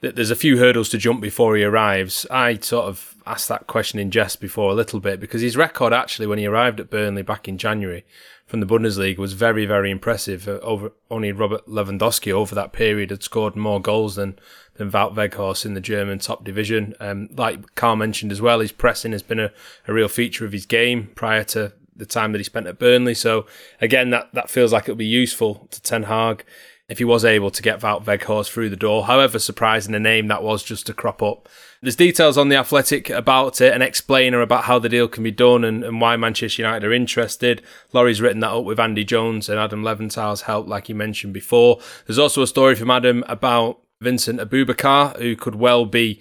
[0.00, 2.26] there's a few hurdles to jump before he arrives.
[2.28, 5.92] I sort of asked that question in jest before a little bit because his record
[5.92, 8.04] actually when he arrived at Burnley back in January
[8.46, 10.46] from the Bundesliga was very, very impressive.
[10.46, 14.38] Uh, over only Robert Lewandowski over that period had scored more goals than
[14.74, 16.94] than Wout Weghorst in the German top division.
[17.00, 19.52] Um, like Carl mentioned as well, his pressing has been a,
[19.88, 23.14] a real feature of his game prior to the time that he spent at Burnley.
[23.14, 23.46] So
[23.80, 26.44] again, that, that feels like it'll be useful to Ten Hag
[26.88, 29.04] if he was able to get Wout Weghorst through the door.
[29.04, 31.48] However surprising a name that was just to crop up.
[31.82, 35.32] There's details on the Athletic about it, an explainer about how the deal can be
[35.32, 37.60] done and, and why Manchester United are interested.
[37.92, 41.80] Laurie's written that up with Andy Jones and Adam Leventhal's help, like he mentioned before.
[42.06, 46.20] There's also a story from Adam about Vincent Aboubakar, who could well be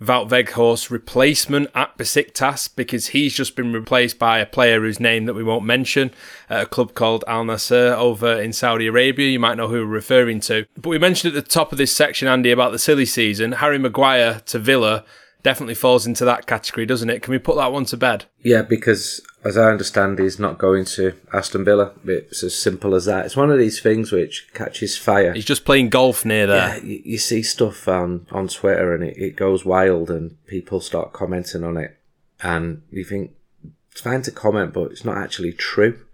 [0.00, 5.24] Wout Weghorst's replacement at Besiktas because he's just been replaced by a player whose name
[5.24, 6.10] that we won't mention
[6.50, 9.30] at a club called Al Nassr over in Saudi Arabia.
[9.30, 10.66] You might know who we're referring to.
[10.76, 13.52] But we mentioned at the top of this section, Andy, about the silly season.
[13.52, 15.04] Harry Maguire to Villa
[15.42, 17.22] definitely falls into that category, doesn't it?
[17.22, 18.26] Can we put that one to bed?
[18.42, 21.92] Yeah, because as I understand, he's not going to Aston Villa.
[22.04, 23.26] It's as simple as that.
[23.26, 25.32] It's one of these things which catches fire.
[25.32, 26.76] He's just playing golf near there.
[26.76, 30.80] Yeah, you, you see stuff on, on Twitter and it, it goes wild and people
[30.80, 31.96] start commenting on it.
[32.42, 33.32] And you think,
[33.92, 36.04] it's fine to comment, but it's not actually true.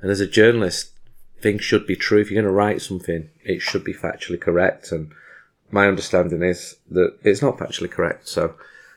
[0.00, 0.92] And as a journalist,
[1.40, 2.20] things should be true.
[2.20, 4.90] If you're going to write something, it should be factually correct.
[4.92, 5.12] And
[5.70, 8.28] my understanding is that it's not factually correct.
[8.28, 8.54] So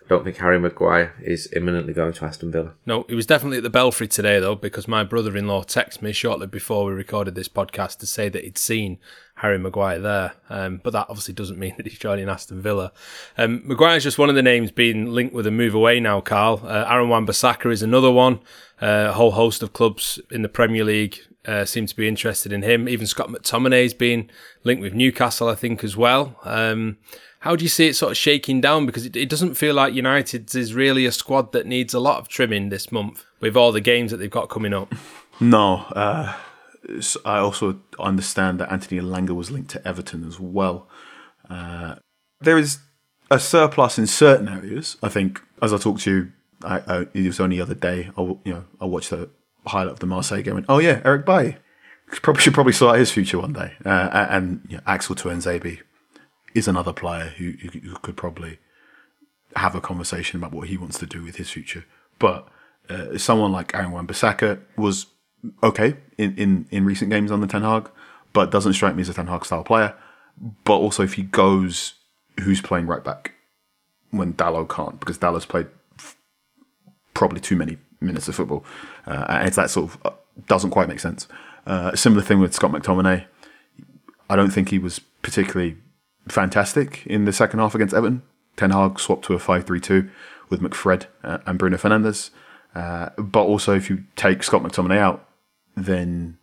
[0.07, 2.73] don't think Harry Maguire is imminently going to Aston Villa.
[2.85, 6.01] No, he was definitely at the Belfry today, though, because my brother in law texted
[6.01, 8.99] me shortly before we recorded this podcast to say that he'd seen
[9.35, 10.33] Harry Maguire there.
[10.49, 12.91] Um, but that obviously doesn't mean that he's joining Aston Villa.
[13.37, 16.61] Um, Maguire's just one of the names being linked with a move away now, Carl.
[16.63, 18.39] Uh, Aaron Wan-Bissaka is another one.
[18.81, 22.51] Uh, a whole host of clubs in the Premier League uh, seem to be interested
[22.51, 22.87] in him.
[22.89, 24.29] Even Scott McTominay's been
[24.63, 26.39] linked with Newcastle, I think, as well.
[26.43, 26.97] Um,
[27.45, 28.87] how do you see it sort of shaking down?
[28.87, 32.17] Because it, it doesn't feel like United is really a squad that needs a lot
[32.17, 34.93] of trimming this month with all the games that they've got coming up.
[35.37, 35.79] No.
[35.91, 36.33] Uh,
[37.25, 40.87] I also understand that Anthony Elanga was linked to Everton as well.
[41.49, 41.95] Uh,
[42.39, 42.79] there is
[43.29, 44.95] a surplus in certain areas.
[45.03, 46.31] I think, as I talked to you,
[46.63, 48.11] I, I, it was only the other day.
[48.17, 49.29] I, you know, I watched the
[49.67, 50.55] highlight of the Marseille game.
[50.55, 51.57] And, oh yeah, Eric Bailly.
[52.07, 53.73] Probably should probably sort out his future one day.
[53.85, 55.15] Uh, and you know, Axel
[56.55, 58.57] is another player who, who, could probably
[59.57, 61.85] have a conversation about what he wants to do with his future.
[62.17, 62.47] But
[62.89, 65.07] uh, someone like Aaron Wan-Bissaka was
[65.61, 67.89] okay in, in, in recent games on the Ten Hag,
[68.33, 69.93] but doesn't strike me as a Ten Hag style player.
[70.63, 71.95] But also, if he goes,
[72.39, 73.33] who's playing right back
[74.11, 74.99] when Dalot can't?
[74.99, 76.17] Because Dalot's played f-
[77.13, 78.65] probably too many minutes of football,
[79.07, 80.11] uh, and it's that sort of uh,
[80.47, 81.27] doesn't quite make sense.
[81.65, 83.25] Uh, similar thing with Scott McTominay.
[84.29, 85.77] I don't think he was particularly
[86.27, 88.23] fantastic in the second half against Everton.
[88.57, 90.09] Ten Hag swapped to a 5 3 2
[90.49, 92.29] with McFred uh, and Bruno Fernandes.
[92.73, 95.27] Uh, but also, if you take Scott McTominay out,
[95.75, 96.37] then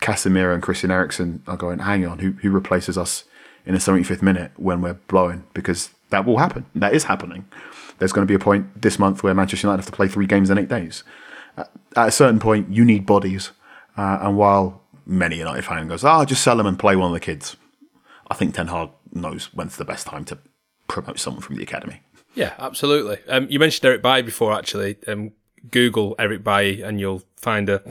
[0.00, 3.24] Casemiro and Christian Eriksen are going, hang on, who, who replaces us
[3.64, 5.44] in the 75th minute when we're blowing?
[5.54, 6.66] Because that will happen.
[6.74, 7.46] That is happening.
[7.98, 10.26] There's going to be a point this month where Manchester United have to play three
[10.26, 11.04] games in eight days.
[11.56, 11.64] Uh,
[11.96, 13.52] at a certain point, you need bodies.
[13.96, 17.08] Uh, and while many United fan goes, ah, oh, just sell them and play one
[17.08, 17.56] of the kids,
[18.30, 20.38] I think Ten Hag knows when's the best time to
[20.88, 22.02] promote someone from the academy.
[22.34, 23.18] Yeah, absolutely.
[23.28, 24.96] Um, you mentioned Eric Bailly before, actually.
[25.06, 25.32] Um,
[25.70, 27.82] Google Eric Bailly and you'll find a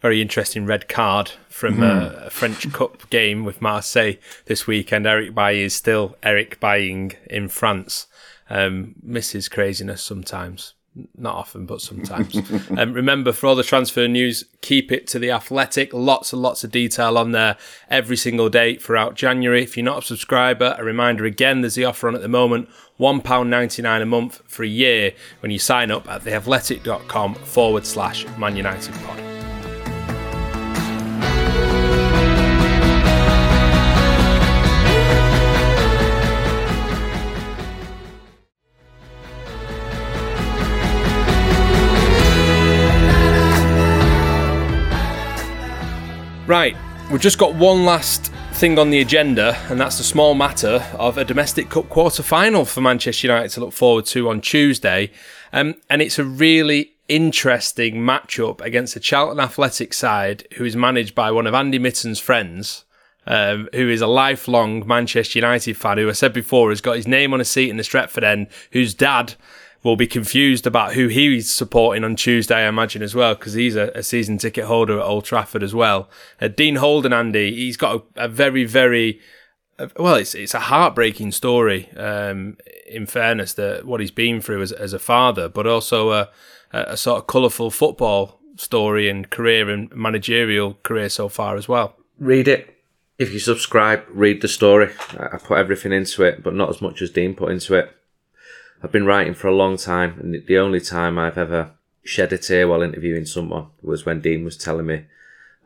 [0.00, 2.26] very interesting red card from mm.
[2.26, 5.06] a French Cup game with Marseille this weekend.
[5.06, 8.06] Eric Bailly is still Eric buying in France.
[8.48, 10.74] Um, misses craziness sometimes
[11.16, 12.36] not often, but sometimes.
[12.76, 15.92] um, remember, for all the transfer news, keep it to the athletic.
[15.92, 17.56] Lots and lots of detail on there
[17.90, 19.62] every single day throughout January.
[19.62, 22.68] If you're not a subscriber, a reminder again, there's the offer on at the moment
[22.98, 28.56] £1.99 a month for a year when you sign up at theathletic.com forward slash Man
[28.56, 29.35] United pod.
[46.46, 46.76] Right,
[47.10, 51.18] we've just got one last thing on the agenda, and that's the small matter of
[51.18, 55.10] a domestic cup quarter final for Manchester United to look forward to on Tuesday.
[55.52, 61.16] Um, and it's a really interesting matchup against a Charlton Athletic side who is managed
[61.16, 62.84] by one of Andy Mitten's friends.
[63.28, 67.08] Um, who is a lifelong Manchester United fan, who I said before has got his
[67.08, 69.34] name on a seat in the Stretford end, whose dad
[69.86, 73.76] will be confused about who he's supporting on Tuesday, I imagine, as well, because he's
[73.76, 76.10] a, a, season ticket holder at Old Trafford as well.
[76.40, 79.20] Uh, Dean Holden, Andy, he's got a, a very, very
[79.78, 81.90] uh, well, it's it's a heartbreaking story.
[81.96, 86.30] Um, in fairness, that what he's been through as, as a father, but also a,
[86.72, 91.94] a sort of colourful football story and career and managerial career so far as well.
[92.18, 92.74] Read it.
[93.18, 94.92] If you subscribe, read the story.
[95.18, 97.96] I put everything into it, but not as much as Dean put into it.
[98.82, 101.72] I've been writing for a long time, and the only time I've ever
[102.04, 105.06] shed a tear while interviewing someone was when Dean was telling me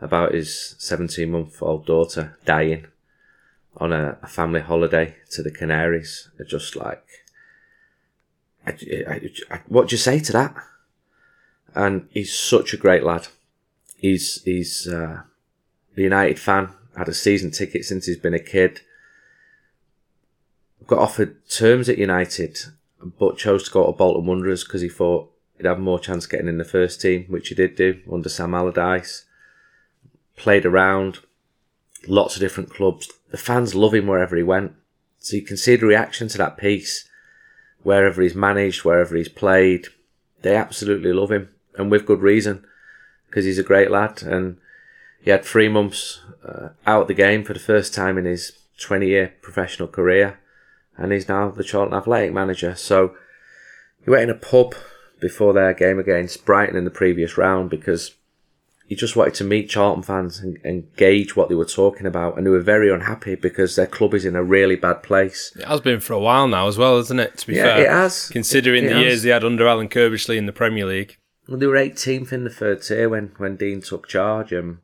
[0.00, 2.86] about his 17 month old daughter dying
[3.76, 6.30] on a, a, family holiday to the Canaries.
[6.46, 7.04] just like,
[8.66, 8.70] I,
[9.08, 9.20] I,
[9.50, 10.54] I, what do you say to that?
[11.74, 13.28] And he's such a great lad.
[13.96, 15.22] He's he's uh,
[15.96, 16.70] a United fan.
[16.96, 18.80] Had a season ticket since he's been a kid.
[20.86, 22.58] Got offered terms at United
[23.02, 26.48] but chose to go to Bolton Wanderers because he thought he'd have more chance getting
[26.48, 29.24] in the first team, which he did do under Sam Allardyce.
[30.36, 31.20] Played around,
[32.06, 33.10] lots of different clubs.
[33.30, 34.72] The fans love him wherever he went.
[35.18, 37.08] So you can see the reaction to that piece.
[37.82, 39.88] Wherever he's managed, wherever he's played,
[40.42, 42.64] they absolutely love him, and with good reason,
[43.26, 44.22] because he's a great lad.
[44.22, 44.58] And
[45.22, 48.52] he had three months uh, out of the game for the first time in his
[48.78, 50.39] 20 year professional career
[51.00, 52.74] and he's now the Charlton Athletic manager.
[52.76, 53.16] So
[54.04, 54.74] he went in a pub
[55.20, 58.14] before their game against Brighton in the previous round because
[58.86, 62.36] he just wanted to meet Charlton fans and, and, gauge what they were talking about,
[62.36, 65.52] and they were very unhappy because their club is in a really bad place.
[65.56, 67.38] It has been for a while now as well, hasn't it?
[67.38, 68.28] To be yeah, fair, it has.
[68.30, 69.04] Considering it, it the has.
[69.04, 71.16] years they had under Alan Curbishley in the Premier League.
[71.46, 74.78] Well, they were 18th in the third tier when, when Dean took charge, and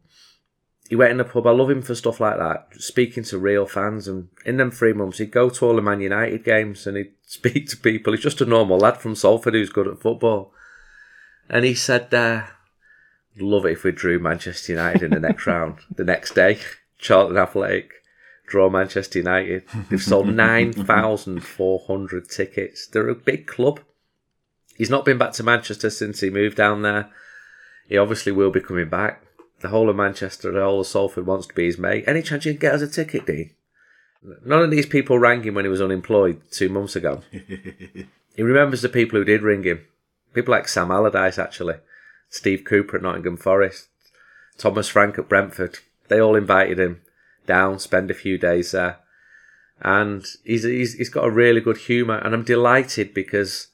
[0.89, 1.47] he went in the pub.
[1.47, 4.07] I love him for stuff like that, speaking to real fans.
[4.07, 7.13] And in them three months, he'd go to all the Man United games and he'd
[7.27, 8.13] speak to people.
[8.13, 10.53] He's just a normal lad from Salford who's good at football.
[11.49, 12.45] And he said, uh,
[13.37, 15.79] love it if we drew Manchester United in the next round.
[15.95, 16.59] The next day,
[16.99, 17.93] Charlton Athletic
[18.47, 19.65] draw Manchester United.
[19.91, 22.87] They've sold 9,400 tickets.
[22.87, 23.81] They're a big club.
[24.77, 27.11] He's not been back to Manchester since he moved down there.
[27.89, 29.26] He obviously will be coming back
[29.61, 32.05] the whole of Manchester, the whole of Salford wants to be his mate.
[32.07, 33.51] Any chance you can get us a ticket, Dean?
[34.45, 37.23] None of these people rang him when he was unemployed two months ago.
[37.31, 39.87] he remembers the people who did ring him.
[40.35, 41.77] People like Sam Allardyce, actually.
[42.29, 43.89] Steve Cooper at Nottingham Forest.
[44.59, 45.79] Thomas Frank at Brentford.
[46.09, 47.03] They all invited him
[47.47, 48.99] down, spend a few days there.
[49.81, 53.69] and he's, he's he's got a really good humour, and I'm delighted because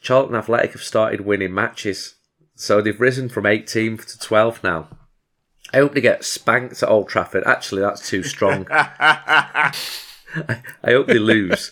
[0.00, 2.15] Charlton Athletic have started winning matches,
[2.56, 4.88] so they've risen from 18th to 12th now.
[5.72, 7.44] I hope they get spanked at Old Trafford.
[7.44, 8.66] Actually, that's too strong.
[8.70, 9.72] I,
[10.82, 11.70] I hope they lose.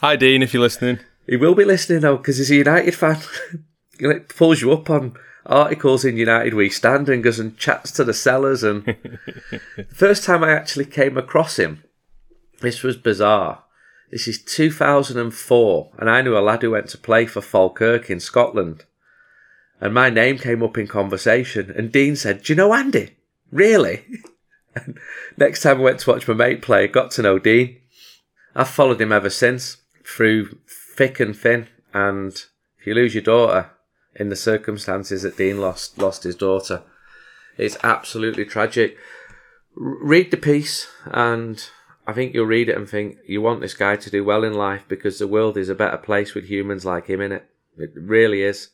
[0.00, 0.98] Hi, Dean, if you're listening.
[1.26, 3.20] He will be listening though, because he's a United fan.
[4.00, 5.14] it pulls you up on
[5.46, 8.64] articles in United We Stand and goes and chats to the sellers.
[8.64, 8.84] And
[9.76, 11.84] the first time I actually came across him,
[12.60, 13.64] this was bizarre.
[14.10, 18.18] This is 2004, and I knew a lad who went to play for Falkirk in
[18.18, 18.86] Scotland.
[19.80, 23.16] And my name came up in conversation, and Dean said, Do you know Andy?
[23.50, 24.04] Really?
[24.72, 24.98] And
[25.36, 27.80] next time I went to watch my mate play, got to know Dean.
[28.54, 30.58] I've followed him ever since, through
[30.96, 31.66] thick and thin.
[31.92, 32.32] And
[32.78, 33.70] if you lose your daughter
[34.14, 36.82] in the circumstances that Dean lost lost his daughter,
[37.58, 38.96] it's absolutely tragic.
[39.74, 41.68] Read the piece, and
[42.06, 44.54] I think you'll read it and think you want this guy to do well in
[44.54, 47.50] life because the world is a better place with humans like him in it.
[47.76, 48.70] It really is.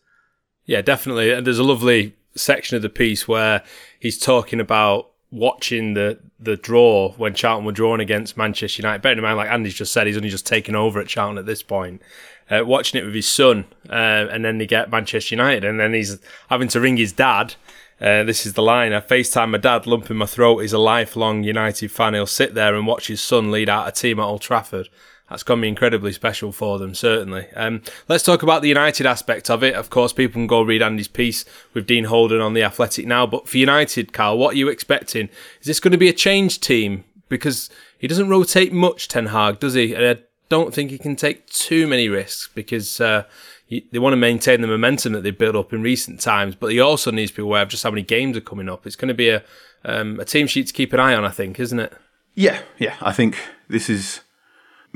[0.67, 1.31] Yeah, definitely.
[1.33, 3.63] And there's a lovely section of the piece where
[3.99, 9.01] he's talking about watching the the draw when Charlton were drawn against Manchester United.
[9.01, 11.47] Bearing in mind, like Andy's just said, he's only just taken over at Charlton at
[11.47, 12.03] this point.
[12.51, 13.93] Uh, watching it with his son, uh,
[14.31, 17.55] and then they get Manchester United, and then he's having to ring his dad.
[18.01, 18.93] Uh, this is the line.
[18.93, 20.59] I FaceTime my dad, lump in my throat.
[20.59, 22.15] He's a lifelong United fan.
[22.15, 24.89] He'll sit there and watch his son lead out a team at Old Trafford
[25.29, 27.49] that's going to be incredibly special for them, certainly.
[27.57, 29.75] Um, let's talk about the United aspect of it.
[29.75, 33.27] Of course, people can go read Andy's piece with Dean Holden on The Athletic now.
[33.27, 35.29] But for United, Carl, what are you expecting?
[35.61, 37.05] Is this going to be a change team?
[37.29, 37.69] Because
[37.99, 39.95] he doesn't rotate much, Ten Hag, does he?
[39.95, 43.25] And I don't think he can take too many risks because uh,
[43.67, 46.55] he, they want to maintain the momentum that they've built up in recent times.
[46.55, 48.87] But he also needs to be aware of just how many games are coming up.
[48.87, 49.43] It's going to be a,
[49.85, 51.93] um, a team sheet to keep an eye on, I think, isn't it?
[52.37, 52.95] Yeah, yeah.
[53.01, 53.37] I think
[53.69, 54.21] this is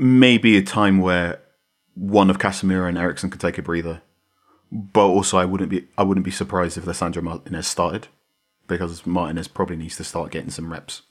[0.01, 1.39] maybe a time where
[1.93, 4.01] one of Casemiro and Eriksen could take a breather.
[4.71, 8.07] But also, I wouldn't be I wouldn't be surprised if Lisandro Martinez started
[8.67, 11.03] because Martinez probably needs to start getting some reps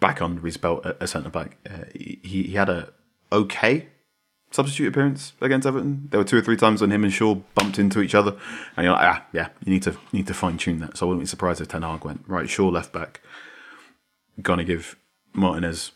[0.00, 1.56] back under his belt at, centre back.
[1.68, 2.92] Uh, he he had a
[3.32, 3.88] okay
[4.52, 6.06] substitute appearance against Everton.
[6.10, 8.36] There were two or three times when him and Shaw bumped into each other,
[8.76, 10.96] and you're like, ah, yeah, you need to need to fine tune that.
[10.96, 12.48] So I wouldn't be surprised if Ten Hag went right.
[12.48, 13.20] Shaw left back,
[14.40, 14.96] gonna give
[15.34, 15.90] Martinez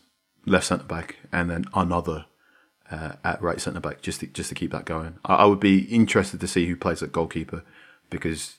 [0.45, 2.25] left centre back, and then another
[2.89, 5.15] uh, at right centre back, just to, just to keep that going.
[5.25, 7.63] I, I, would be interested to see who plays at goalkeeper
[8.09, 8.57] because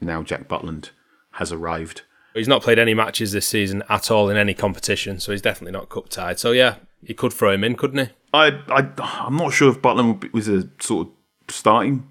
[0.00, 0.90] now Jack Butland
[1.32, 2.02] has arrived.
[2.34, 5.72] He's not played any matches this season at all in any competition, so he's definitely
[5.72, 6.38] not cup tied.
[6.38, 8.12] So yeah, he could throw him in, couldn't he?
[8.32, 11.14] I, I I'm not sure if Butland was a sort of
[11.54, 12.10] starting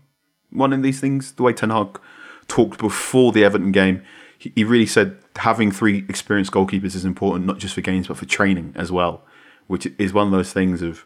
[0.52, 1.34] one in these things.
[1.34, 2.00] The way Ten Hag
[2.48, 4.04] talked before the Everton game,
[4.38, 8.18] he, he really said having three experienced goalkeepers is important, not just for games but
[8.18, 9.24] for training as well.
[9.68, 11.06] Which is one of those things of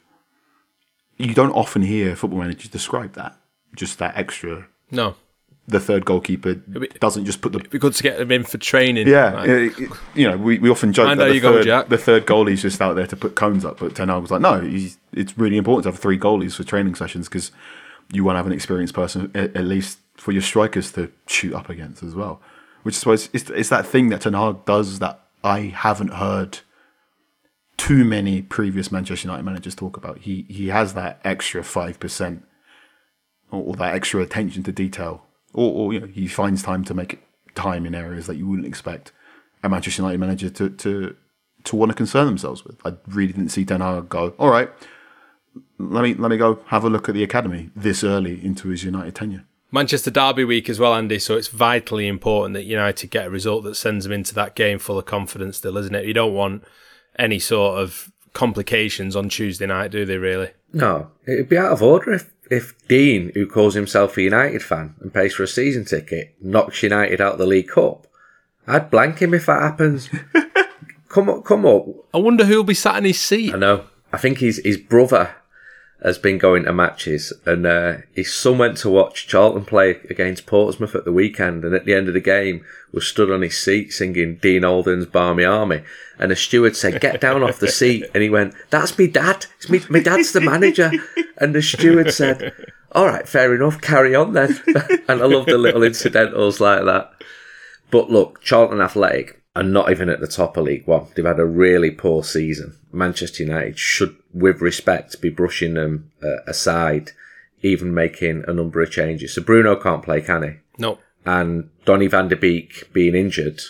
[1.17, 3.37] you don't often hear football managers describe that.
[3.75, 4.67] Just that extra.
[4.91, 5.15] No.
[5.67, 6.55] The third goalkeeper
[6.99, 7.59] doesn't just put the.
[7.59, 9.07] It'd be good to get them in for training.
[9.07, 9.49] Yeah, like.
[9.49, 12.61] it, it, you know, we, we often joke that the third, go, the third goalie's
[12.61, 15.57] just out there to put cones up, but Ten Hag was like, no, it's really
[15.57, 17.51] important to have three goalies for training sessions because
[18.11, 21.53] you want to have an experienced person at, at, least for your strikers to shoot
[21.53, 22.41] up against as well.
[22.85, 26.59] Which I suppose it's, it's that thing that Ten Hag does that I haven't heard
[27.77, 30.19] too many previous Manchester United managers talk about.
[30.19, 32.45] He he has that extra five percent,
[33.49, 37.23] or, that extra attention to detail, or, or you know he finds time to make
[37.55, 39.11] time in areas that you wouldn't expect
[39.63, 41.15] a Manchester United manager to to
[41.63, 42.77] to want to concern themselves with.
[42.85, 44.35] I really didn't see Ten Hag go.
[44.37, 44.69] All right,
[45.79, 48.83] let me let me go have a look at the academy this early into his
[48.83, 49.45] United tenure.
[49.75, 51.19] Manchester Derby week as well, Andy.
[51.19, 54.79] So it's vitally important that United get a result that sends them into that game
[54.79, 55.57] full of confidence.
[55.57, 56.05] Still, isn't it?
[56.05, 56.63] You don't want
[57.19, 60.17] any sort of complications on Tuesday night, do they?
[60.17, 60.51] Really?
[60.71, 64.95] No, it'd be out of order if if Dean, who calls himself a United fan
[65.01, 68.07] and pays for a season ticket, knocks United out of the League Cup.
[68.65, 70.09] I'd blank him if that happens.
[71.09, 71.85] come up, come up.
[72.13, 73.53] I wonder who'll be sat in his seat.
[73.53, 73.85] I know.
[74.13, 75.35] I think his his brother
[76.03, 80.45] has been going to matches, and uh, his son went to watch Charlton play against
[80.45, 83.57] Portsmouth at the weekend, and at the end of the game was stood on his
[83.57, 85.83] seat singing Dean Holden's Barmy Army,
[86.19, 89.45] and a steward said, "Get down off the seat," and he went, "That's me dad.
[89.57, 89.81] It's me.
[89.89, 90.91] My dad's the manager,"
[91.37, 92.53] and the steward said,
[92.91, 93.81] "All right, fair enough.
[93.81, 94.59] Carry on then."
[95.07, 97.11] and I love the little incidentals like that.
[97.89, 101.07] But look, Charlton Athletic are not even at the top of League One.
[101.15, 102.77] They've had a really poor season.
[102.91, 107.11] Manchester United should, with respect, be brushing them uh, aside,
[107.61, 109.33] even making a number of changes.
[109.33, 110.49] So Bruno can't play, can he?
[110.77, 110.99] No.
[111.25, 113.61] And Donny van der Beek being injured,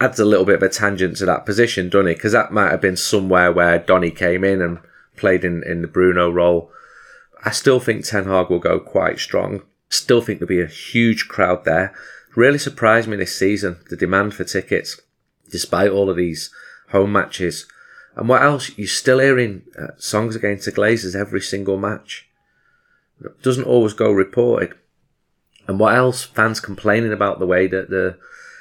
[0.00, 2.14] adds a little bit of a tangent to that position, doesn't it?
[2.16, 4.78] Because that might have been somewhere where Donny came in and
[5.16, 6.70] played in, in the Bruno role.
[7.44, 9.62] I still think Ten Hag will go quite strong.
[9.88, 11.94] Still think there'll be a huge crowd there.
[12.36, 15.00] Really surprised me this season, the demand for tickets,
[15.50, 16.50] despite all of these
[16.90, 17.66] home matches.
[18.14, 18.76] And what else?
[18.76, 22.28] You're still hearing uh, songs against the Glazers every single match.
[23.24, 24.74] It doesn't always go reported.
[25.66, 26.24] And what else?
[26.24, 28.18] Fans complaining about the way that the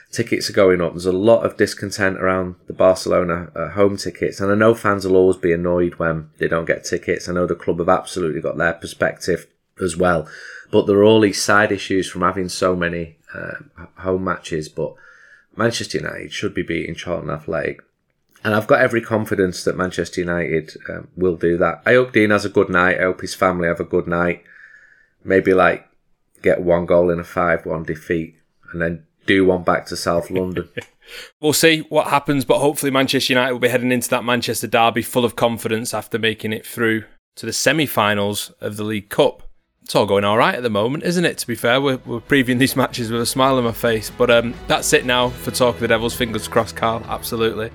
[0.09, 0.93] tickets are going up.
[0.93, 5.05] There's a lot of discontent around the Barcelona uh, home tickets, and I know fans
[5.05, 7.27] will always be annoyed when they don't get tickets.
[7.27, 9.47] I know the club have absolutely got their perspective
[9.83, 10.27] as well,
[10.71, 14.69] but there are all these side issues from having so many uh, home matches.
[14.69, 14.93] But
[15.55, 17.81] Manchester United should be beating Charlton Athletic.
[18.43, 21.81] And I've got every confidence that Manchester United um, will do that.
[21.85, 22.99] I hope Dean has a good night.
[22.99, 24.43] I hope his family have a good night.
[25.23, 25.87] Maybe like
[26.43, 28.35] get one goal in a 5 1 defeat
[28.71, 30.69] and then do one back to South London.
[31.41, 35.01] we'll see what happens, but hopefully Manchester United will be heading into that Manchester derby
[35.01, 37.03] full of confidence after making it through
[37.35, 39.49] to the semi-finals of the League Cup.
[39.85, 41.37] It's all going all right at the moment, isn't it?
[41.37, 44.31] To be fair, we're, we're previewing these matches with a smile on my face, but
[44.31, 46.15] um, that's it now for Talk of the Devils.
[46.15, 47.03] Fingers crossed, Carl.
[47.07, 47.69] Absolutely.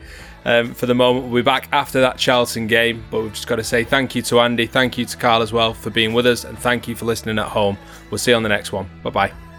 [0.44, 3.56] Um, for the moment, we'll be back after that Charlton game, but we've just got
[3.56, 6.26] to say thank you to Andy, thank you to Carl as well for being with
[6.26, 7.78] us, and thank you for listening at home.
[8.10, 8.90] We'll see you on the next one.
[9.04, 9.49] Bye bye.